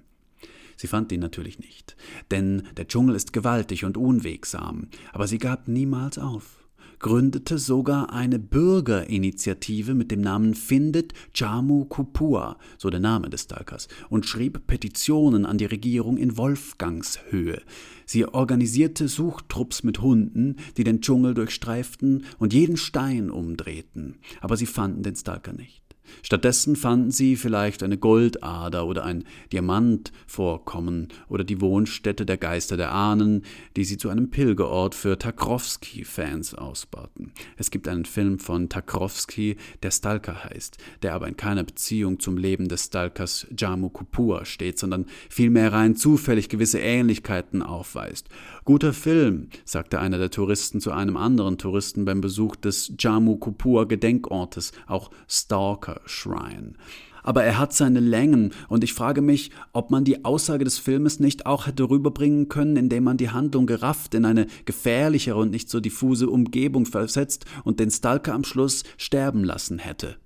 Sie 0.77 0.87
fand 0.87 1.13
ihn 1.13 1.21
natürlich 1.21 1.59
nicht, 1.59 1.97
denn 2.31 2.63
der 2.77 2.89
Dschungel 2.89 3.15
ist 3.15 3.33
gewaltig 3.33 3.85
und 3.85 3.97
unwegsam, 3.97 4.89
aber 5.13 5.27
sie 5.27 5.39
gab 5.39 5.69
niemals 5.69 6.19
auf 6.19 6.60
gründete 7.00 7.59
sogar 7.59 8.12
eine 8.12 8.38
Bürgerinitiative 8.38 9.95
mit 9.95 10.11
dem 10.11 10.21
Namen 10.21 10.54
Findet 10.54 11.14
Chamu 11.35 11.87
Kupua, 11.87 12.59
so 12.78 12.90
der 12.90 13.00
Name 13.00 13.30
des 13.30 13.42
Stalkers, 13.42 13.88
und 14.11 14.26
schrieb 14.26 14.66
Petitionen 14.66 15.47
an 15.47 15.59
die 15.59 15.64
Regierung 15.64 16.19
in 16.19 16.37
Wolfgangshöhe. 16.37 17.62
Sie 18.07 18.26
organisierte 18.26 19.09
Suchtrupps 19.09 19.83
mit 19.83 20.02
Hunden, 20.02 20.57
die 20.76 20.85
den 20.85 21.00
Dschungel 21.00 21.35
durchstreiften 21.35 22.25
und 22.38 22.52
jeden 22.52 22.76
Stein 22.76 23.30
umdrehten, 23.30 24.19
aber 24.40 24.57
sie 24.57 24.66
fanden 24.66 25.02
den 25.02 25.16
Stalker 25.16 25.52
nicht. 25.52 25.90
Stattdessen 26.23 26.76
fanden 26.76 27.11
sie 27.11 27.37
vielleicht 27.37 27.83
eine 27.83 27.99
Goldader 27.99 28.87
oder 28.87 29.04
ein 29.04 29.25
Diamant 29.52 30.12
vorkommen 30.26 31.09
oder 31.28 31.45
die 31.45 31.61
Wohnstätte 31.61 32.26
der 32.26 32.37
Geister 32.37 32.76
der 32.76 32.92
Ahnen, 32.92 33.45
die 33.76 33.85
sie 33.85 33.97
zu 33.97 34.09
einem 34.09 34.30
Pilgerort 34.30 34.95
für 34.95 35.19
Tarkovsky-Fans 35.19 36.54
ausbauten. 36.54 37.33
Es 37.57 37.71
gibt 37.71 37.88
einen 37.88 38.04
Film 38.04 38.38
von 38.38 38.69
Tarkovsky, 38.69 39.57
der 39.83 39.90
Stalker 39.90 40.45
heißt, 40.45 40.78
der 41.02 41.14
aber 41.14 41.28
in 41.28 41.37
keiner 41.37 41.64
Beziehung 41.64 42.21
zum 42.21 42.37
Leben 42.37 42.69
des 42.69 42.87
Stalkers 42.87 43.47
Jamu 43.57 43.88
Kupua 43.88 44.45
steht, 44.45 44.78
sondern 44.78 45.07
vielmehr 45.28 45.73
rein 45.73 45.97
zufällig 45.97 46.49
gewisse 46.49 46.80
Ähnlichkeiten 46.80 47.62
aufweist. 47.62 48.28
Guter 48.64 48.92
Film, 48.92 49.49
sagte 49.64 50.00
einer 50.00 50.19
der 50.19 50.30
Touristen 50.30 50.80
zu 50.80 50.92
einem 50.92 51.16
anderen 51.16 51.59
Touristen 51.59 52.04
beim 52.04 52.21
Besuch 52.21 52.57
des 52.57 52.92
Jamu 52.99 53.37
Kupua 53.37 53.85
Gedenkortes, 53.85 54.73
auch 54.87 55.11
Stalker 55.28 55.90
Shrine. 56.07 56.75
Aber 57.23 57.45
er 57.45 57.59
hat 57.59 57.73
seine 57.73 58.01
Längen, 58.01 58.53
und 58.69 58.83
ich 58.83 58.95
frage 58.95 59.21
mich, 59.21 59.51
ob 59.73 59.91
man 59.91 60.05
die 60.05 60.25
Aussage 60.25 60.65
des 60.65 60.79
Filmes 60.79 61.21
nicht 61.21 61.47
auch 61.47 61.67
hätte 61.67 61.91
rüberbringen 61.91 62.49
können, 62.49 62.77
indem 62.77 63.05
man 63.05 63.17
die 63.17 63.31
Handlung 63.31 63.67
gerafft 63.67 64.15
in 64.15 64.25
eine 64.25 64.47
gefährlichere 64.65 65.37
und 65.37 65.51
nicht 65.51 65.69
so 65.69 65.81
diffuse 65.81 66.31
Umgebung 66.31 66.87
versetzt 66.87 67.45
und 67.65 67.79
den 67.81 67.91
Stalker 67.91 68.35
am 68.35 68.45
Schluss 68.45 68.85
sterben 68.97 69.45
lassen 69.45 69.79
hätte. 69.79 70.17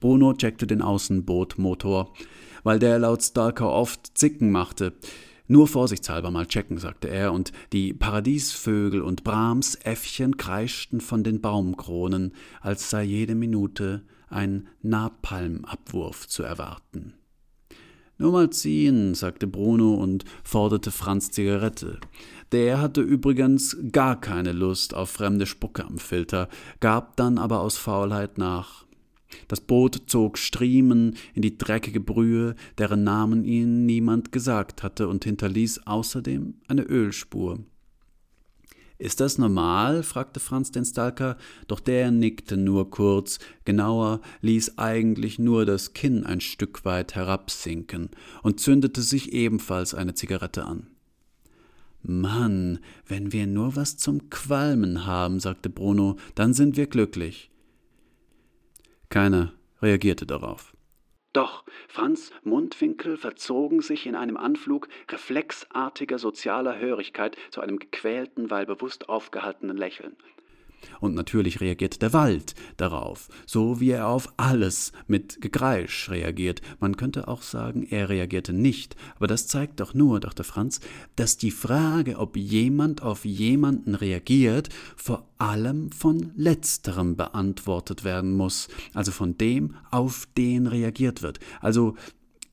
Bruno 0.00 0.34
checkte 0.34 0.66
den 0.66 0.82
Außenbootmotor, 0.82 2.12
weil 2.62 2.78
der 2.78 2.98
laut 2.98 3.22
Stalker 3.22 3.70
oft 3.70 4.18
Zicken 4.18 4.50
machte. 4.50 4.92
Nur 5.46 5.68
vorsichtshalber 5.68 6.30
mal 6.30 6.46
checken, 6.46 6.78
sagte 6.78 7.08
er, 7.08 7.32
und 7.32 7.52
die 7.72 7.92
Paradiesvögel 7.92 9.02
und 9.02 9.24
Brahmsäffchen 9.24 10.38
kreischten 10.38 11.02
von 11.02 11.22
den 11.22 11.42
Baumkronen, 11.42 12.32
als 12.62 12.88
sei 12.88 13.04
jede 13.04 13.34
Minute 13.34 14.04
ein 14.28 14.68
Napalmabwurf 14.82 16.26
zu 16.28 16.42
erwarten. 16.42 17.14
Nur 18.16 18.32
mal 18.32 18.50
ziehen, 18.50 19.14
sagte 19.14 19.46
Bruno 19.46 19.94
und 19.94 20.24
forderte 20.44 20.90
Franz 20.90 21.30
Zigarette. 21.30 21.98
Der 22.52 22.80
hatte 22.80 23.00
übrigens 23.00 23.76
gar 23.90 24.20
keine 24.20 24.52
Lust 24.52 24.94
auf 24.94 25.10
fremde 25.10 25.46
Spucke 25.46 25.84
am 25.84 25.98
Filter, 25.98 26.48
gab 26.80 27.16
dann 27.16 27.38
aber 27.38 27.60
aus 27.60 27.76
Faulheit 27.76 28.38
nach. 28.38 28.83
Das 29.48 29.60
Boot 29.60 30.02
zog 30.06 30.38
Striemen 30.38 31.16
in 31.34 31.42
die 31.42 31.58
dreckige 31.58 32.00
Brühe, 32.00 32.54
deren 32.78 33.04
Namen 33.04 33.44
ihnen 33.44 33.86
niemand 33.86 34.32
gesagt 34.32 34.82
hatte, 34.82 35.08
und 35.08 35.24
hinterließ 35.24 35.86
außerdem 35.86 36.54
eine 36.68 36.82
Ölspur. 36.82 37.58
Ist 38.98 39.20
das 39.20 39.38
normal? 39.38 40.02
fragte 40.02 40.38
Franz 40.38 40.70
den 40.70 40.84
Stalker, 40.84 41.36
doch 41.66 41.80
der 41.80 42.10
nickte 42.10 42.56
nur 42.56 42.90
kurz, 42.90 43.40
genauer 43.64 44.20
ließ 44.40 44.78
eigentlich 44.78 45.38
nur 45.38 45.66
das 45.66 45.94
Kinn 45.94 46.24
ein 46.24 46.40
Stück 46.40 46.84
weit 46.84 47.14
herabsinken 47.16 48.10
und 48.42 48.60
zündete 48.60 49.02
sich 49.02 49.32
ebenfalls 49.32 49.94
eine 49.94 50.14
Zigarette 50.14 50.64
an. 50.64 50.86
Mann, 52.02 52.78
wenn 53.08 53.32
wir 53.32 53.46
nur 53.46 53.76
was 53.76 53.96
zum 53.96 54.30
Qualmen 54.30 55.06
haben, 55.06 55.40
sagte 55.40 55.70
Bruno, 55.70 56.16
dann 56.34 56.52
sind 56.52 56.76
wir 56.76 56.86
glücklich. 56.86 57.50
Keiner 59.08 59.52
reagierte 59.80 60.26
darauf. 60.26 60.74
Doch 61.32 61.64
Franz 61.88 62.30
Mundwinkel 62.44 63.16
verzogen 63.16 63.80
sich 63.80 64.06
in 64.06 64.14
einem 64.14 64.36
Anflug 64.36 64.88
reflexartiger 65.10 66.18
sozialer 66.18 66.78
Hörigkeit 66.78 67.36
zu 67.50 67.60
einem 67.60 67.78
gequälten, 67.80 68.50
weil 68.50 68.66
bewusst 68.66 69.08
aufgehaltenen 69.08 69.76
Lächeln. 69.76 70.16
Und 71.00 71.14
natürlich 71.14 71.60
reagiert 71.60 72.02
der 72.02 72.12
Wald 72.12 72.54
darauf, 72.76 73.28
so 73.46 73.80
wie 73.80 73.90
er 73.90 74.08
auf 74.08 74.32
alles 74.36 74.92
mit 75.06 75.40
Gegreisch 75.40 76.10
reagiert. 76.10 76.60
Man 76.80 76.96
könnte 76.96 77.28
auch 77.28 77.42
sagen, 77.42 77.86
er 77.88 78.08
reagierte 78.08 78.52
nicht, 78.52 78.96
aber 79.16 79.26
das 79.26 79.46
zeigt 79.46 79.80
doch 79.80 79.94
nur, 79.94 80.20
dachte 80.20 80.44
Franz, 80.44 80.80
dass 81.16 81.36
die 81.36 81.50
Frage, 81.50 82.18
ob 82.18 82.36
jemand 82.36 83.02
auf 83.02 83.24
jemanden 83.24 83.94
reagiert, 83.94 84.68
vor 84.96 85.28
allem 85.38 85.92
von 85.92 86.32
letzterem 86.36 87.16
beantwortet 87.16 88.04
werden 88.04 88.32
muss, 88.32 88.68
also 88.92 89.12
von 89.12 89.36
dem, 89.36 89.76
auf 89.90 90.26
den 90.36 90.66
reagiert 90.66 91.22
wird. 91.22 91.40
Also 91.60 91.96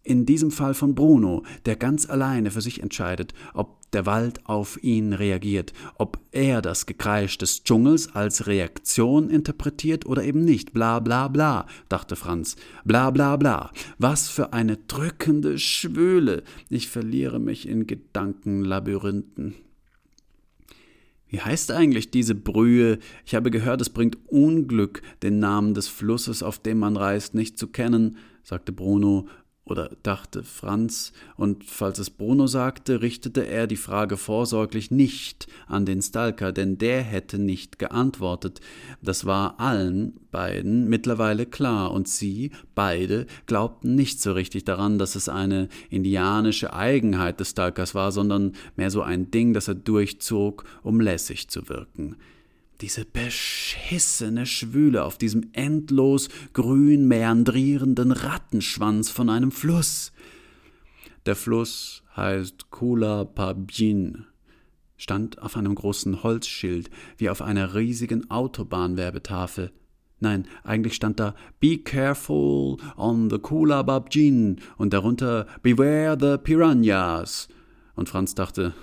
in 0.04 0.26
diesem 0.26 0.52
Fall 0.52 0.74
von 0.74 0.96
Bruno, 0.96 1.44
der 1.66 1.76
ganz 1.76 2.10
alleine 2.10 2.52
für 2.52 2.62
sich 2.62 2.82
entscheidet, 2.82 3.34
ob 3.54 3.80
der 3.92 4.06
Wald 4.06 4.46
auf 4.46 4.82
ihn 4.84 5.14
reagiert, 5.14 5.74
ob 5.98 6.20
er 6.32 6.62
das 6.62 6.86
Gekreisch 6.86 7.38
des 7.38 7.64
Dschungels 7.64 8.16
als 8.16 8.48
Reaktion 8.48 9.30
interpretiert 9.30 10.06
oder 10.06 10.24
eben 10.24 10.44
nicht. 10.46 10.74
Bla 10.74 11.00
bla 11.00 11.28
bla, 11.28 11.68
dachte 11.90 12.16
Franz. 12.16 12.56
Bla 12.86 13.12
bla 13.12 13.36
bla. 13.36 13.72
Was 13.98 14.30
für 14.30 14.54
eine 14.54 14.78
drückende 14.78 15.60
Schwüle. 15.60 16.44
Ich 16.70 16.88
verliere 16.88 17.40
mich 17.40 17.68
in 17.68 17.86
Gedankenlabyrinthen. 17.86 19.56
Wie 21.28 21.40
heißt 21.40 21.72
eigentlich 21.72 22.12
diese 22.12 22.36
Brühe? 22.36 23.00
Ich 23.26 23.36
habe 23.36 23.52
gehört, 23.52 23.80
es 23.80 23.90
bringt 23.90 24.18
Unglück, 24.28 25.02
den 25.24 25.40
Namen 25.40 25.74
des 25.74 25.88
Flusses, 25.88 26.44
auf 26.44 26.60
dem 26.60 26.80
man 26.80 26.98
reist, 26.98 27.36
nicht 27.36 27.58
zu 27.58 27.68
kennen, 27.68 28.18
sagte 28.44 28.74
Bruno 28.74 29.28
oder 29.72 29.90
dachte 30.04 30.44
Franz, 30.44 31.14
und 31.38 31.64
falls 31.64 31.98
es 31.98 32.10
Bruno 32.10 32.46
sagte, 32.46 33.02
richtete 33.02 33.48
er 33.48 33.66
die 33.66 33.78
Frage 33.78 34.18
vorsorglich 34.18 34.92
nicht 34.92 35.48
an 35.66 35.86
den 35.86 36.02
Stalker, 36.02 36.52
denn 36.52 36.78
der 36.78 37.02
hätte 37.02 37.40
nicht 37.40 37.80
geantwortet. 37.80 38.60
Das 39.02 39.26
war 39.26 39.60
allen 39.60 40.20
beiden 40.30 40.90
mittlerweile 40.90 41.46
klar, 41.46 41.92
und 41.92 42.08
sie 42.08 42.52
beide 42.76 43.26
glaubten 43.46 43.96
nicht 43.96 44.22
so 44.22 44.34
richtig 44.34 44.66
daran, 44.66 45.00
dass 45.00 45.16
es 45.16 45.30
eine 45.30 45.70
indianische 45.90 46.74
Eigenheit 46.74 47.40
des 47.40 47.52
Stalkers 47.52 47.96
war, 47.96 48.12
sondern 48.12 48.52
mehr 48.76 48.92
so 48.92 49.02
ein 49.02 49.32
Ding, 49.32 49.54
das 49.54 49.70
er 49.70 49.76
durchzog, 49.76 50.66
um 50.84 51.00
lässig 51.00 51.48
zu 51.48 51.70
wirken. 51.70 52.18
Diese 52.82 53.06
beschissene 53.06 54.48
Schwüle 54.48 55.04
auf 55.04 55.20
diesem 55.20 55.52
endlos 55.54 56.30
grün 56.54 57.08
meandrierenden 57.08 58.12
Rattenschwanz 58.12 59.12
von 59.12 59.30
einem 59.30 59.52
Fluss. 59.52 60.12
Der 61.28 61.36
Fluss 61.36 62.02
heißt 62.18 62.72
Kula 62.72 63.26
Pabjin, 63.26 64.26
stand 64.98 65.40
auf 65.44 65.58
einem 65.58 65.76
großen 65.76 66.24
Holzschild, 66.24 66.90
wie 67.18 67.30
auf 67.30 67.44
einer 67.44 67.76
riesigen 67.76 68.32
Autobahnwerbetafel. 68.32 69.72
Nein, 70.20 70.48
eigentlich 70.64 70.96
stand 70.96 71.20
da 71.20 71.36
Be 71.60 71.78
careful 71.78 72.78
on 72.98 73.30
the 73.30 73.38
Kula 73.38 73.84
Babjin 73.84 74.60
und 74.78 74.94
darunter 74.94 75.46
Beware 75.62 76.18
the 76.20 76.44
Piranhas. 76.44 77.48
Und 77.96 78.10
Franz 78.10 78.34
dachte, 78.34 78.74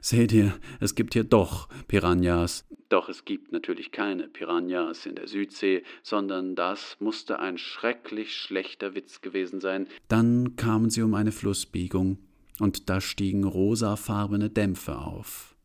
seht 0.00 0.32
ihr, 0.32 0.52
es 0.80 0.96
gibt 0.96 1.14
hier 1.14 1.24
doch 1.24 1.68
Piranhas. 1.86 2.64
Doch 2.88 3.08
es 3.08 3.24
gibt 3.24 3.52
natürlich 3.52 3.90
keine 3.90 4.28
Piranhas 4.28 5.06
in 5.06 5.16
der 5.16 5.26
Südsee, 5.26 5.82
sondern 6.02 6.54
das 6.54 6.96
musste 7.00 7.40
ein 7.40 7.58
schrecklich 7.58 8.34
schlechter 8.34 8.94
Witz 8.94 9.20
gewesen 9.20 9.60
sein. 9.60 9.88
Dann 10.08 10.56
kamen 10.56 10.90
sie 10.90 11.02
um 11.02 11.14
eine 11.14 11.32
Flussbiegung, 11.32 12.18
und 12.58 12.88
da 12.88 13.00
stiegen 13.00 13.44
rosafarbene 13.44 14.50
Dämpfe 14.50 14.98
auf, 14.98 15.56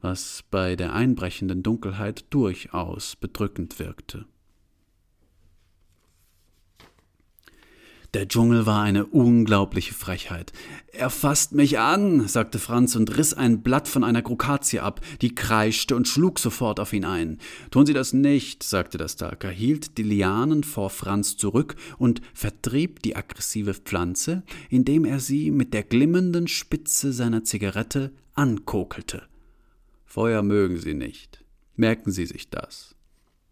was 0.00 0.44
bei 0.50 0.76
der 0.76 0.92
einbrechenden 0.92 1.62
Dunkelheit 1.62 2.26
durchaus 2.30 3.16
bedrückend 3.16 3.78
wirkte. 3.78 4.26
Der 8.16 8.28
Dschungel 8.28 8.64
war 8.64 8.82
eine 8.82 9.04
unglaubliche 9.04 9.92
Frechheit. 9.92 10.54
Er 10.90 11.10
fasst 11.10 11.52
mich 11.52 11.78
an, 11.78 12.26
sagte 12.26 12.58
Franz 12.58 12.96
und 12.96 13.14
riss 13.18 13.34
ein 13.34 13.60
Blatt 13.60 13.88
von 13.88 14.02
einer 14.02 14.22
Krokazie 14.22 14.80
ab, 14.80 15.02
die 15.20 15.34
kreischte 15.34 15.94
und 15.94 16.08
schlug 16.08 16.38
sofort 16.38 16.80
auf 16.80 16.94
ihn 16.94 17.04
ein. 17.04 17.36
Tun 17.70 17.84
Sie 17.84 17.92
das 17.92 18.14
nicht, 18.14 18.62
sagte 18.62 18.96
der 18.96 19.08
Stalker, 19.08 19.50
hielt 19.50 19.98
die 19.98 20.02
Lianen 20.02 20.64
vor 20.64 20.88
Franz 20.88 21.36
zurück 21.36 21.76
und 21.98 22.22
vertrieb 22.32 23.02
die 23.02 23.16
aggressive 23.16 23.74
Pflanze, 23.74 24.44
indem 24.70 25.04
er 25.04 25.20
sie 25.20 25.50
mit 25.50 25.74
der 25.74 25.82
glimmenden 25.82 26.48
Spitze 26.48 27.12
seiner 27.12 27.44
Zigarette 27.44 28.12
ankokelte. 28.32 29.24
Feuer 30.06 30.40
mögen 30.40 30.78
Sie 30.78 30.94
nicht. 30.94 31.44
Merken 31.74 32.10
Sie 32.10 32.24
sich 32.24 32.48
das. 32.48 32.94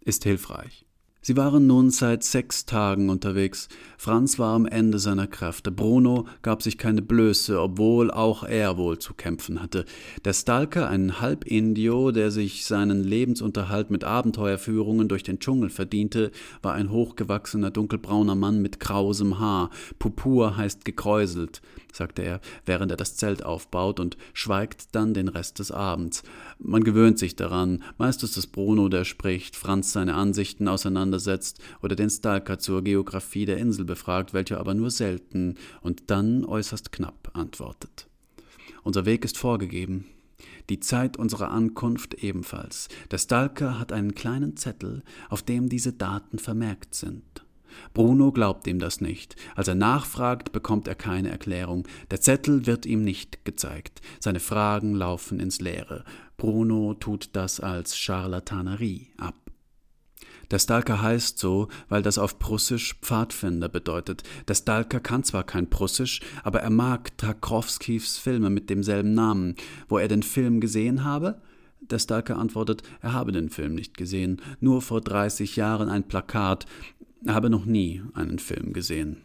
Ist 0.00 0.24
hilfreich. 0.24 0.83
Sie 1.26 1.38
waren 1.38 1.66
nun 1.66 1.90
seit 1.90 2.22
sechs 2.22 2.66
Tagen 2.66 3.08
unterwegs. 3.08 3.70
Franz 3.96 4.38
war 4.38 4.54
am 4.54 4.66
Ende 4.66 4.98
seiner 4.98 5.26
Kräfte. 5.26 5.72
Bruno 5.72 6.26
gab 6.42 6.62
sich 6.62 6.76
keine 6.76 7.00
Blöße, 7.00 7.58
obwohl 7.58 8.10
auch 8.10 8.44
er 8.44 8.76
wohl 8.76 8.98
zu 8.98 9.14
kämpfen 9.14 9.62
hatte. 9.62 9.86
Der 10.26 10.34
Stalker, 10.34 10.90
ein 10.90 11.22
Halbindio, 11.22 12.10
der 12.10 12.30
sich 12.30 12.66
seinen 12.66 13.02
Lebensunterhalt 13.02 13.90
mit 13.90 14.04
Abenteuerführungen 14.04 15.08
durch 15.08 15.22
den 15.22 15.38
Dschungel 15.38 15.70
verdiente, 15.70 16.30
war 16.60 16.74
ein 16.74 16.90
hochgewachsener, 16.90 17.70
dunkelbrauner 17.70 18.34
Mann 18.34 18.60
mit 18.60 18.78
krausem 18.78 19.38
Haar. 19.38 19.70
Pupur 19.98 20.58
heißt 20.58 20.84
gekräuselt, 20.84 21.62
sagte 21.90 22.20
er, 22.20 22.42
während 22.66 22.90
er 22.90 22.98
das 22.98 23.16
Zelt 23.16 23.46
aufbaut 23.46 23.98
und 23.98 24.18
schweigt 24.34 24.94
dann 24.94 25.14
den 25.14 25.28
Rest 25.28 25.58
des 25.58 25.70
Abends. 25.70 26.22
Man 26.58 26.84
gewöhnt 26.84 27.18
sich 27.18 27.34
daran. 27.34 27.82
Meist 27.96 28.22
ist 28.22 28.36
es 28.36 28.46
Bruno, 28.46 28.90
der 28.90 29.04
spricht, 29.04 29.56
Franz 29.56 29.94
seine 29.94 30.16
Ansichten 30.16 30.68
auseinander 30.68 31.13
auseinandersetzt 31.14 31.60
oder 31.82 31.96
den 31.96 32.10
Stalker 32.10 32.58
zur 32.58 32.82
Geographie 32.82 33.46
der 33.46 33.58
Insel 33.58 33.84
befragt, 33.84 34.34
welcher 34.34 34.60
aber 34.60 34.74
nur 34.74 34.90
selten 34.90 35.56
und 35.80 36.10
dann 36.10 36.44
äußerst 36.44 36.92
knapp 36.92 37.30
antwortet. 37.34 38.08
Unser 38.82 39.06
Weg 39.06 39.24
ist 39.24 39.38
vorgegeben, 39.38 40.06
die 40.68 40.80
Zeit 40.80 41.16
unserer 41.16 41.50
Ankunft 41.50 42.14
ebenfalls. 42.14 42.88
Der 43.10 43.18
Stalker 43.18 43.78
hat 43.78 43.92
einen 43.92 44.14
kleinen 44.14 44.56
Zettel, 44.56 45.02
auf 45.28 45.42
dem 45.42 45.68
diese 45.68 45.92
Daten 45.92 46.38
vermerkt 46.38 46.94
sind. 46.94 47.22
Bruno 47.92 48.30
glaubt 48.30 48.68
ihm 48.68 48.78
das 48.78 49.00
nicht. 49.00 49.34
Als 49.56 49.66
er 49.66 49.74
nachfragt, 49.74 50.52
bekommt 50.52 50.86
er 50.86 50.94
keine 50.94 51.30
Erklärung. 51.30 51.88
Der 52.10 52.20
Zettel 52.20 52.66
wird 52.66 52.86
ihm 52.86 53.02
nicht 53.02 53.44
gezeigt. 53.44 54.00
Seine 54.20 54.38
Fragen 54.38 54.94
laufen 54.94 55.40
ins 55.40 55.60
Leere. 55.60 56.04
Bruno 56.36 56.94
tut 56.94 57.30
das 57.32 57.58
als 57.58 57.98
Charlatanerie 57.98 59.08
ab. 59.18 59.43
Der 60.50 60.58
Stalker 60.58 61.02
heißt 61.02 61.38
so, 61.38 61.68
weil 61.88 62.02
das 62.02 62.18
auf 62.18 62.38
Prussisch 62.38 62.94
Pfadfinder 63.00 63.68
bedeutet. 63.68 64.22
Der 64.48 64.54
Stalker 64.54 65.00
kann 65.00 65.24
zwar 65.24 65.44
kein 65.44 65.70
Prussisch, 65.70 66.20
aber 66.42 66.60
er 66.60 66.70
mag 66.70 67.16
Tarkowskis 67.18 68.18
Filme 68.18 68.50
mit 68.50 68.70
demselben 68.70 69.14
Namen. 69.14 69.56
Wo 69.88 69.98
er 69.98 70.08
den 70.08 70.22
Film 70.22 70.60
gesehen 70.60 71.04
habe? 71.04 71.40
Der 71.80 71.98
Stalker 71.98 72.38
antwortet, 72.38 72.82
er 73.00 73.12
habe 73.12 73.32
den 73.32 73.50
Film 73.50 73.74
nicht 73.74 73.96
gesehen, 73.96 74.40
nur 74.60 74.80
vor 74.80 75.02
30 75.02 75.56
Jahren 75.56 75.90
ein 75.90 76.08
Plakat, 76.08 76.64
er 77.26 77.34
habe 77.34 77.50
noch 77.50 77.66
nie 77.66 78.02
einen 78.14 78.38
Film 78.38 78.72
gesehen. 78.72 79.22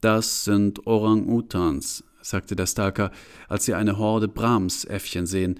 Das 0.00 0.44
sind 0.44 0.86
Orang-Utans, 0.86 2.04
sagte 2.22 2.54
der 2.54 2.66
Stalker, 2.66 3.10
als 3.48 3.64
sie 3.64 3.74
eine 3.74 3.98
Horde 3.98 4.28
Brahms-Äffchen 4.28 5.26
sehen. 5.26 5.58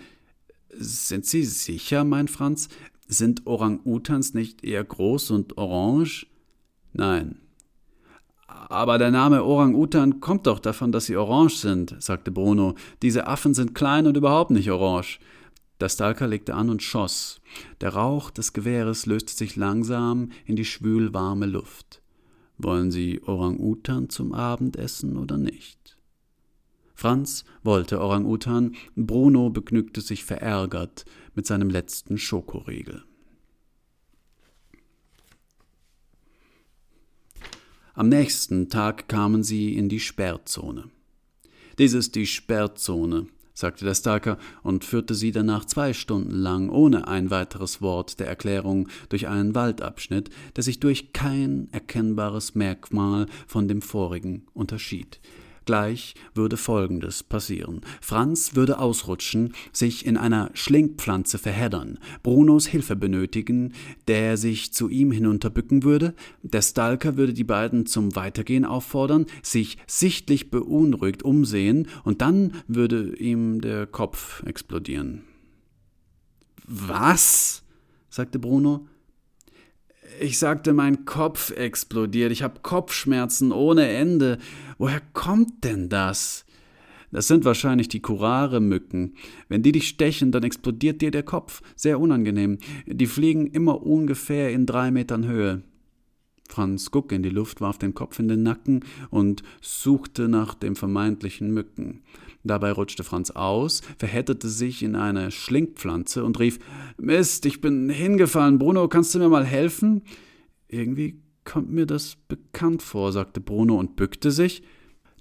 Sind 0.71 1.27
Sie 1.27 1.45
sicher, 1.45 2.05
mein 2.05 2.29
Franz? 2.29 2.69
Sind 3.09 3.47
Orang-Utans 3.47 4.35
nicht 4.35 4.63
eher 4.63 4.85
groß 4.85 5.31
und 5.31 5.57
orange? 5.57 6.27
Nein. 6.93 7.41
Aber 8.47 8.99
der 8.99 9.11
Name 9.11 9.45
Orang-Utan 9.45 10.21
kommt 10.21 10.47
doch 10.47 10.59
davon, 10.59 10.93
dass 10.93 11.07
sie 11.07 11.17
orange 11.17 11.57
sind, 11.57 11.97
sagte 12.01 12.31
Bruno. 12.31 12.75
Diese 13.03 13.27
Affen 13.27 13.55
sind 13.55 13.75
klein 13.75 14.07
und 14.07 14.17
überhaupt 14.17 14.51
nicht 14.51 14.71
orange. 14.71 15.21
Der 15.81 15.89
Stalker 15.89 16.27
legte 16.27 16.55
an 16.55 16.71
und 16.71 16.83
schoss. 16.83 17.41
Der 17.81 17.95
Rauch 17.95 18.31
des 18.31 18.53
Gewehres 18.53 19.07
löste 19.07 19.33
sich 19.33 19.57
langsam 19.57 20.31
in 20.45 20.57
die 20.57 20.65
schwülwarme 20.65 21.47
Luft. 21.47 22.03
Wollen 22.59 22.91
Sie 22.91 23.23
Orang-Utan 23.23 24.11
zum 24.11 24.33
Abendessen 24.33 25.17
oder 25.17 25.37
nicht? 25.37 25.98
Franz 26.99 27.45
wollte 27.63 28.01
Orang-Utan, 28.01 28.75
Bruno 28.97 29.51
begnügte 29.51 30.01
sich 30.01 30.25
verärgert 30.25 31.05
mit 31.37 31.47
seinem 31.47 31.71
letzten 31.71 32.19
Schokoriegel. 32.19 33.05
Am 37.95 38.09
nächsten 38.09 38.69
Tag 38.69 39.09
kamen 39.09 39.45
sie 39.45 39.77
in 39.77 39.89
die 39.89 40.01
Sperrzone. 40.01 40.91
Dies 41.79 41.93
ist 41.93 42.17
die 42.17 42.27
Sperrzone, 42.27 43.29
sagte 43.55 43.85
der 43.85 43.95
Stalker 43.95 44.37
und 44.65 44.85
führte 44.85 45.15
sie 45.15 45.31
danach 45.31 45.67
zwei 45.67 45.93
Stunden 45.93 46.35
lang 46.35 46.69
ohne 46.69 47.07
ein 47.07 47.31
weiteres 47.31 47.81
Wort 47.81 48.19
der 48.19 48.27
Erklärung 48.27 48.89
durch 49.09 49.29
einen 49.29 49.55
Waldabschnitt, 49.55 50.31
der 50.57 50.65
sich 50.65 50.81
durch 50.81 51.13
kein 51.13 51.69
erkennbares 51.71 52.57
Merkmal 52.57 53.27
von 53.47 53.69
dem 53.69 53.83
vorigen 53.83 54.49
unterschied. 54.53 55.21
Gleich 55.69 56.15
würde 56.33 56.57
Folgendes 56.57 57.23
passieren. 57.23 57.83
Franz 58.01 58.55
würde 58.55 58.79
ausrutschen, 58.79 59.53
sich 59.71 60.07
in 60.07 60.17
einer 60.17 60.49
Schlingpflanze 60.55 61.37
verheddern, 61.37 61.99
Brunos 62.23 62.67
Hilfe 62.67 62.97
benötigen, 62.97 63.75
der 64.07 64.39
sich 64.39 64.73
zu 64.73 64.89
ihm 64.89 65.13
hinunterbücken 65.13 65.83
würde, 65.83 66.15
der 66.43 66.63
Stalker 66.63 67.19
würde 67.19 67.35
die 67.35 67.45
beiden 67.45 67.85
zum 67.85 68.17
Weitergehen 68.17 68.65
auffordern, 68.65 69.27
sich 69.43 69.77
sichtlich 69.87 70.51
beunruhigt 70.51 71.23
umsehen, 71.23 71.89
und 72.03 72.23
dann 72.23 72.55
würde 72.67 73.15
ihm 73.19 73.61
der 73.61 73.87
Kopf 73.87 74.43
explodieren. 74.45 75.25
Was? 76.65 77.63
sagte 78.09 78.39
Bruno. 78.39 78.87
Ich 80.21 80.39
sagte, 80.39 80.73
mein 80.73 81.05
Kopf 81.05 81.51
explodiert. 81.51 82.33
Ich 82.33 82.43
habe 82.43 82.61
Kopfschmerzen 82.63 83.53
ohne 83.53 83.89
Ende. 83.89 84.39
Woher 84.79 85.01
kommt 85.13 85.65
denn 85.65 85.89
das? 85.89 86.45
Das 87.11 87.27
sind 87.27 87.45
wahrscheinlich 87.45 87.89
die 87.89 88.03
Kurare-Mücken. 88.03 89.15
Wenn 89.49 89.63
die 89.63 89.73
dich 89.73 89.89
stechen, 89.89 90.31
dann 90.31 90.43
explodiert 90.43 91.01
dir 91.01 91.11
der 91.11 91.23
Kopf. 91.23 91.63
Sehr 91.75 92.01
unangenehm. 92.01 92.59
Die 92.87 93.07
fliegen 93.07 93.47
immer 93.47 93.83
ungefähr 93.83 94.51
in 94.51 94.67
drei 94.67 94.91
Metern 94.91 95.27
Höhe. 95.27 95.63
Franz 96.49 96.91
guckte 96.91 97.15
in 97.15 97.23
die 97.23 97.29
Luft, 97.29 97.61
warf 97.61 97.79
den 97.79 97.95
Kopf 97.95 98.19
in 98.19 98.29
den 98.29 98.43
Nacken 98.43 98.85
und 99.11 99.43
suchte 99.61 100.29
nach 100.29 100.55
dem 100.55 100.77
vermeintlichen 100.77 101.53
Mücken. 101.53 102.03
Dabei 102.49 102.73
rutschte 102.73 103.05
Franz 103.05 103.31
aus, 103.31 103.83
verhedderte 103.99 104.49
sich 104.49 104.83
in 104.83 104.97
eine 104.97 105.31
Schlingpflanze 105.31 106.25
und 106.25 106.39
rief 106.39 106.59
Mist, 106.97 107.47
ich 107.47 107.61
bin 107.61 107.89
hingefallen. 107.91 108.59
Bruno, 108.59 108.89
kannst 108.89 109.15
du 109.15 109.19
mir 109.19 109.29
mal 109.29 109.45
helfen? 109.45 110.03
Irgendwie 110.67 111.23
kommt 111.45 111.71
mir 111.71 111.87
das 111.87 112.17
bekannt 112.27 112.83
vor, 112.83 113.13
sagte 113.13 113.41
Bruno 113.41 113.77
und 113.77 113.97
bückte 113.97 114.31
sich. 114.31 114.63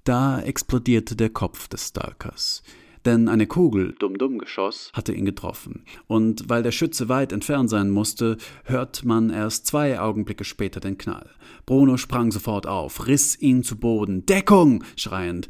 Da 0.04 0.40
explodierte 0.40 1.16
der 1.16 1.30
Kopf 1.30 1.68
des 1.68 1.90
Stalkers 1.90 2.63
denn 3.08 3.30
eine 3.30 3.48
Kugel, 3.48 3.96
Dumm-Dumm-Geschoss, 4.00 4.92
hatte 4.94 5.13
ihn 5.13 5.26
getroffen. 5.26 5.86
Und 6.08 6.50
weil 6.50 6.62
der 6.62 6.72
Schütze 6.72 7.08
weit 7.08 7.32
entfernt 7.32 7.70
sein 7.70 7.90
musste, 7.90 8.38
hört 8.66 9.06
man 9.06 9.30
erst 9.30 9.66
zwei 9.66 10.00
Augenblicke 10.00 10.44
später 10.44 10.82
den 10.82 10.98
Knall. 10.98 11.30
Bruno 11.66 11.96
sprang 11.96 12.32
sofort 12.32 12.68
auf, 12.68 13.08
riss 13.08 13.40
ihn 13.42 13.63
zu 13.63 13.78
Boden. 13.78 14.26
Deckung! 14.26 14.84
schreiend. 14.98 15.48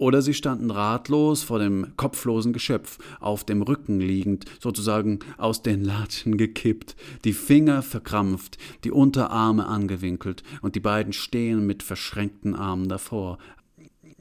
Oder 0.00 0.22
sie 0.22 0.32
standen 0.32 0.70
ratlos 0.70 1.42
vor 1.42 1.58
dem 1.58 1.88
kopflosen 1.98 2.54
Geschöpf, 2.54 2.96
auf 3.20 3.44
dem 3.44 3.60
Rücken 3.60 4.00
liegend, 4.00 4.46
sozusagen 4.58 5.18
aus 5.36 5.62
den 5.62 5.84
Latschen 5.84 6.38
gekippt, 6.38 6.96
die 7.26 7.34
Finger 7.34 7.82
verkrampft, 7.82 8.56
die 8.84 8.92
Unterarme 8.92 9.66
angewinkelt, 9.66 10.42
und 10.62 10.74
die 10.74 10.80
beiden 10.80 11.12
stehen 11.12 11.66
mit 11.66 11.82
verschränkten 11.82 12.54
Armen 12.54 12.88
davor. 12.88 13.36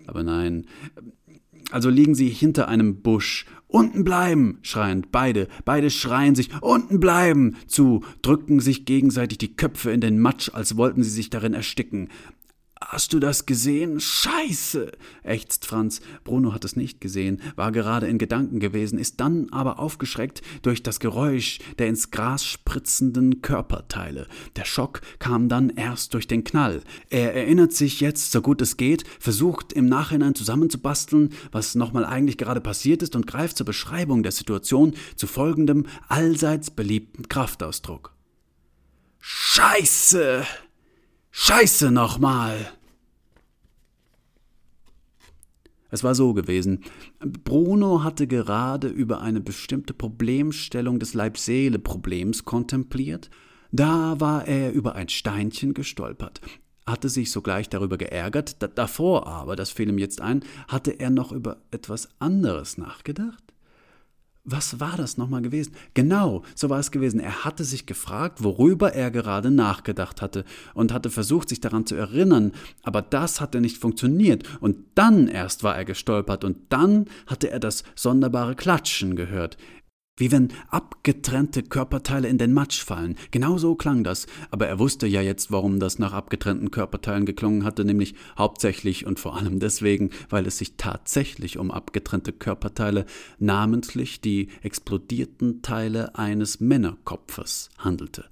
Aber 0.05 0.21
nein, 0.21 0.65
also 1.71 1.89
liegen 1.89 2.13
sie 2.13 2.27
hinter 2.27 2.67
einem 2.67 3.01
Busch. 3.01 3.45
Unten 3.67 4.03
bleiben! 4.03 4.57
schreiend 4.63 5.13
beide, 5.13 5.47
beide 5.63 5.91
schreien 5.91 6.35
sich 6.35 6.49
unten 6.61 6.99
bleiben 6.99 7.55
zu, 7.67 8.03
drücken 8.21 8.59
sich 8.59 8.83
gegenseitig 8.83 9.37
die 9.37 9.55
Köpfe 9.55 9.91
in 9.91 10.01
den 10.01 10.19
Matsch, 10.19 10.49
als 10.51 10.75
wollten 10.75 11.03
sie 11.03 11.09
sich 11.09 11.29
darin 11.29 11.53
ersticken. 11.53 12.09
Hast 12.81 13.11
du 13.11 13.19
das 13.19 13.45
gesehen? 13.45 13.99
Scheiße! 13.99 14.93
ächzt 15.23 15.65
Franz. 15.65 15.99
Bruno 16.23 16.53
hat 16.53 16.63
es 16.63 16.77
nicht 16.77 17.01
gesehen, 17.01 17.41
war 17.57 17.73
gerade 17.73 18.07
in 18.07 18.17
Gedanken 18.17 18.59
gewesen, 18.59 18.97
ist 18.97 19.19
dann 19.19 19.49
aber 19.51 19.79
aufgeschreckt 19.79 20.41
durch 20.61 20.81
das 20.81 21.01
Geräusch 21.01 21.59
der 21.77 21.87
ins 21.87 22.09
Gras 22.09 22.45
spritzenden 22.45 23.41
Körperteile. 23.41 24.27
Der 24.55 24.63
Schock 24.63 25.01
kam 25.19 25.49
dann 25.49 25.69
erst 25.69 26.13
durch 26.13 26.25
den 26.25 26.45
Knall. 26.45 26.81
Er 27.09 27.35
erinnert 27.35 27.73
sich 27.73 27.99
jetzt, 27.99 28.31
so 28.31 28.41
gut 28.41 28.61
es 28.61 28.77
geht, 28.77 29.03
versucht 29.19 29.73
im 29.73 29.87
Nachhinein 29.87 30.33
zusammenzubasteln, 30.33 31.33
was 31.51 31.75
nochmal 31.75 32.05
eigentlich 32.05 32.37
gerade 32.37 32.61
passiert 32.61 33.03
ist 33.03 33.13
und 33.15 33.27
greift 33.27 33.57
zur 33.57 33.65
Beschreibung 33.65 34.23
der 34.23 34.31
Situation 34.31 34.93
zu 35.17 35.27
folgendem 35.27 35.85
allseits 36.07 36.71
beliebten 36.71 37.27
Kraftausdruck. 37.27 38.15
Scheiße! 39.19 40.45
Scheiße 41.31 41.91
nochmal! 41.91 42.71
Es 45.91 46.03
war 46.03 46.13
so 46.13 46.33
gewesen. 46.33 46.83
Bruno 47.19 48.03
hatte 48.03 48.27
gerade 48.27 48.87
über 48.87 49.21
eine 49.21 49.41
bestimmte 49.41 49.93
Problemstellung 49.93 50.99
des 50.99 51.13
Leib-Seele-Problems 51.13 52.45
kontempliert. 52.45 53.29
Da 53.71 54.19
war 54.19 54.47
er 54.47 54.71
über 54.71 54.95
ein 54.95 55.09
Steinchen 55.09 55.73
gestolpert, 55.73 56.41
hatte 56.85 57.09
sich 57.09 57.31
sogleich 57.31 57.69
darüber 57.69 57.97
geärgert. 57.97 58.57
davor 58.77 59.27
aber, 59.27 59.55
das 59.55 59.71
fiel 59.71 59.89
ihm 59.89 59.97
jetzt 59.97 60.21
ein, 60.21 60.43
hatte 60.67 60.91
er 60.99 61.09
noch 61.09 61.31
über 61.31 61.57
etwas 61.71 62.09
anderes 62.19 62.77
nachgedacht. 62.77 63.43
Was 64.51 64.79
war 64.79 64.97
das 64.97 65.17
nochmal 65.17 65.43
gewesen? 65.43 65.73
Genau, 65.93 66.41
so 66.55 66.71
war 66.71 66.79
es 66.79 66.89
gewesen. 66.89 67.19
Er 67.19 67.45
hatte 67.45 67.63
sich 67.63 67.85
gefragt, 67.85 68.43
worüber 68.43 68.93
er 68.93 69.11
gerade 69.11 69.51
nachgedacht 69.51 70.23
hatte 70.23 70.43
und 70.73 70.91
hatte 70.91 71.11
versucht, 71.11 71.49
sich 71.49 71.61
daran 71.61 71.85
zu 71.85 71.93
erinnern, 71.93 72.53
aber 72.81 73.03
das 73.03 73.41
hatte 73.41 73.61
nicht 73.61 73.77
funktioniert. 73.77 74.43
Und 74.59 74.77
dann 74.95 75.27
erst 75.27 75.63
war 75.63 75.75
er 75.75 75.85
gestolpert 75.85 76.43
und 76.43 76.57
dann 76.69 77.05
hatte 77.27 77.51
er 77.51 77.59
das 77.59 77.83
sonderbare 77.93 78.55
Klatschen 78.55 79.15
gehört 79.15 79.57
wie 80.19 80.31
wenn 80.31 80.49
abgetrennte 80.69 81.63
Körperteile 81.63 82.27
in 82.27 82.37
den 82.37 82.53
Matsch 82.53 82.83
fallen. 82.83 83.15
Genau 83.31 83.57
so 83.57 83.75
klang 83.75 84.03
das, 84.03 84.27
aber 84.51 84.67
er 84.67 84.77
wusste 84.77 85.07
ja 85.07 85.21
jetzt, 85.21 85.51
warum 85.51 85.79
das 85.79 85.97
nach 85.97 86.13
abgetrennten 86.13 86.71
Körperteilen 86.71 87.25
geklungen 87.25 87.63
hatte, 87.63 87.85
nämlich 87.85 88.15
hauptsächlich 88.37 89.05
und 89.05 89.19
vor 89.19 89.37
allem 89.37 89.59
deswegen, 89.59 90.11
weil 90.29 90.45
es 90.45 90.57
sich 90.57 90.75
tatsächlich 90.75 91.57
um 91.57 91.71
abgetrennte 91.71 92.33
Körperteile, 92.33 93.05
namentlich 93.39 94.21
die 94.21 94.49
explodierten 94.61 95.61
Teile 95.61 96.15
eines 96.15 96.59
Männerkopfes 96.59 97.69
handelte. 97.77 98.25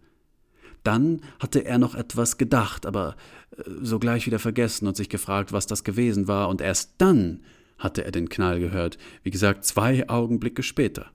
Dann 0.83 1.21
hatte 1.39 1.65
er 1.65 1.77
noch 1.77 1.95
etwas 1.95 2.37
gedacht, 2.37 2.85
aber 2.85 3.15
äh, 3.57 3.63
sogleich 3.81 4.25
wieder 4.25 4.39
vergessen 4.39 4.87
und 4.87 4.95
sich 4.95 5.09
gefragt, 5.09 5.53
was 5.53 5.67
das 5.67 5.83
gewesen 5.83 6.27
war, 6.27 6.49
und 6.49 6.61
erst 6.61 6.95
dann 6.97 7.41
hatte 7.77 8.03
er 8.03 8.11
den 8.11 8.29
Knall 8.29 8.59
gehört, 8.59 8.97
wie 9.23 9.31
gesagt, 9.31 9.65
zwei 9.65 10.09
Augenblicke 10.09 10.63
später. 10.63 11.11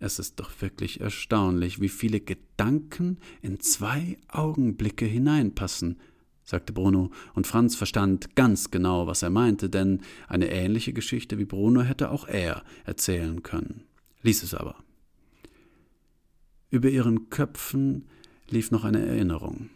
Es 0.00 0.18
ist 0.18 0.38
doch 0.38 0.50
wirklich 0.60 1.00
erstaunlich, 1.00 1.80
wie 1.80 1.88
viele 1.88 2.20
Gedanken 2.20 3.18
in 3.42 3.58
zwei 3.60 4.16
Augenblicke 4.28 5.04
hineinpassen, 5.04 5.98
sagte 6.44 6.72
Bruno, 6.72 7.10
und 7.34 7.46
Franz 7.46 7.74
verstand 7.74 8.36
ganz 8.36 8.70
genau, 8.70 9.06
was 9.06 9.22
er 9.22 9.30
meinte, 9.30 9.68
denn 9.68 10.00
eine 10.28 10.50
ähnliche 10.50 10.92
Geschichte 10.92 11.38
wie 11.38 11.44
Bruno 11.44 11.82
hätte 11.82 12.10
auch 12.10 12.28
er 12.28 12.62
erzählen 12.84 13.42
können, 13.42 13.82
ließ 14.22 14.44
es 14.44 14.54
aber. 14.54 14.76
Über 16.70 16.88
ihren 16.90 17.28
Köpfen 17.30 18.06
lief 18.48 18.70
noch 18.70 18.84
eine 18.84 19.04
Erinnerung. 19.04 19.70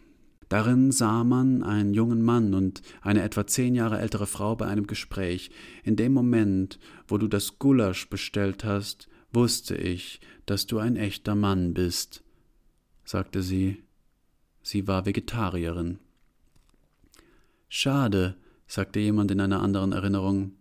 Darin 0.47 0.91
sah 0.91 1.23
man 1.23 1.63
einen 1.63 1.93
jungen 1.93 2.21
Mann 2.21 2.53
und 2.53 2.81
eine 3.01 3.23
etwa 3.23 3.47
zehn 3.47 3.73
Jahre 3.73 3.99
ältere 3.99 4.27
Frau 4.27 4.55
bei 4.55 4.67
einem 4.67 4.85
Gespräch. 4.85 5.49
In 5.83 5.95
dem 5.95 6.13
Moment, 6.13 6.79
wo 7.07 7.17
du 7.17 7.27
das 7.27 7.57
Gulasch 7.57 8.07
bestellt 8.09 8.63
hast, 8.63 9.09
wusste 9.33 9.75
ich, 9.75 10.21
dass 10.45 10.67
du 10.67 10.79
ein 10.79 10.95
echter 10.95 11.35
Mann 11.35 11.73
bist, 11.73 12.23
sagte 13.03 13.41
sie. 13.41 13.83
Sie 14.61 14.87
war 14.87 15.05
Vegetarierin. 15.05 15.99
Schade, 17.67 18.35
sagte 18.67 18.99
jemand 18.99 19.31
in 19.31 19.41
einer 19.41 19.61
anderen 19.61 19.91
Erinnerung. 19.91 20.53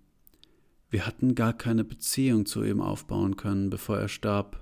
Wir 0.90 1.06
hatten 1.06 1.34
gar 1.34 1.52
keine 1.52 1.84
Beziehung 1.84 2.46
zu 2.46 2.64
ihm 2.64 2.80
aufbauen 2.80 3.36
können, 3.36 3.70
bevor 3.70 3.98
er 3.98 4.08
starb. 4.08 4.61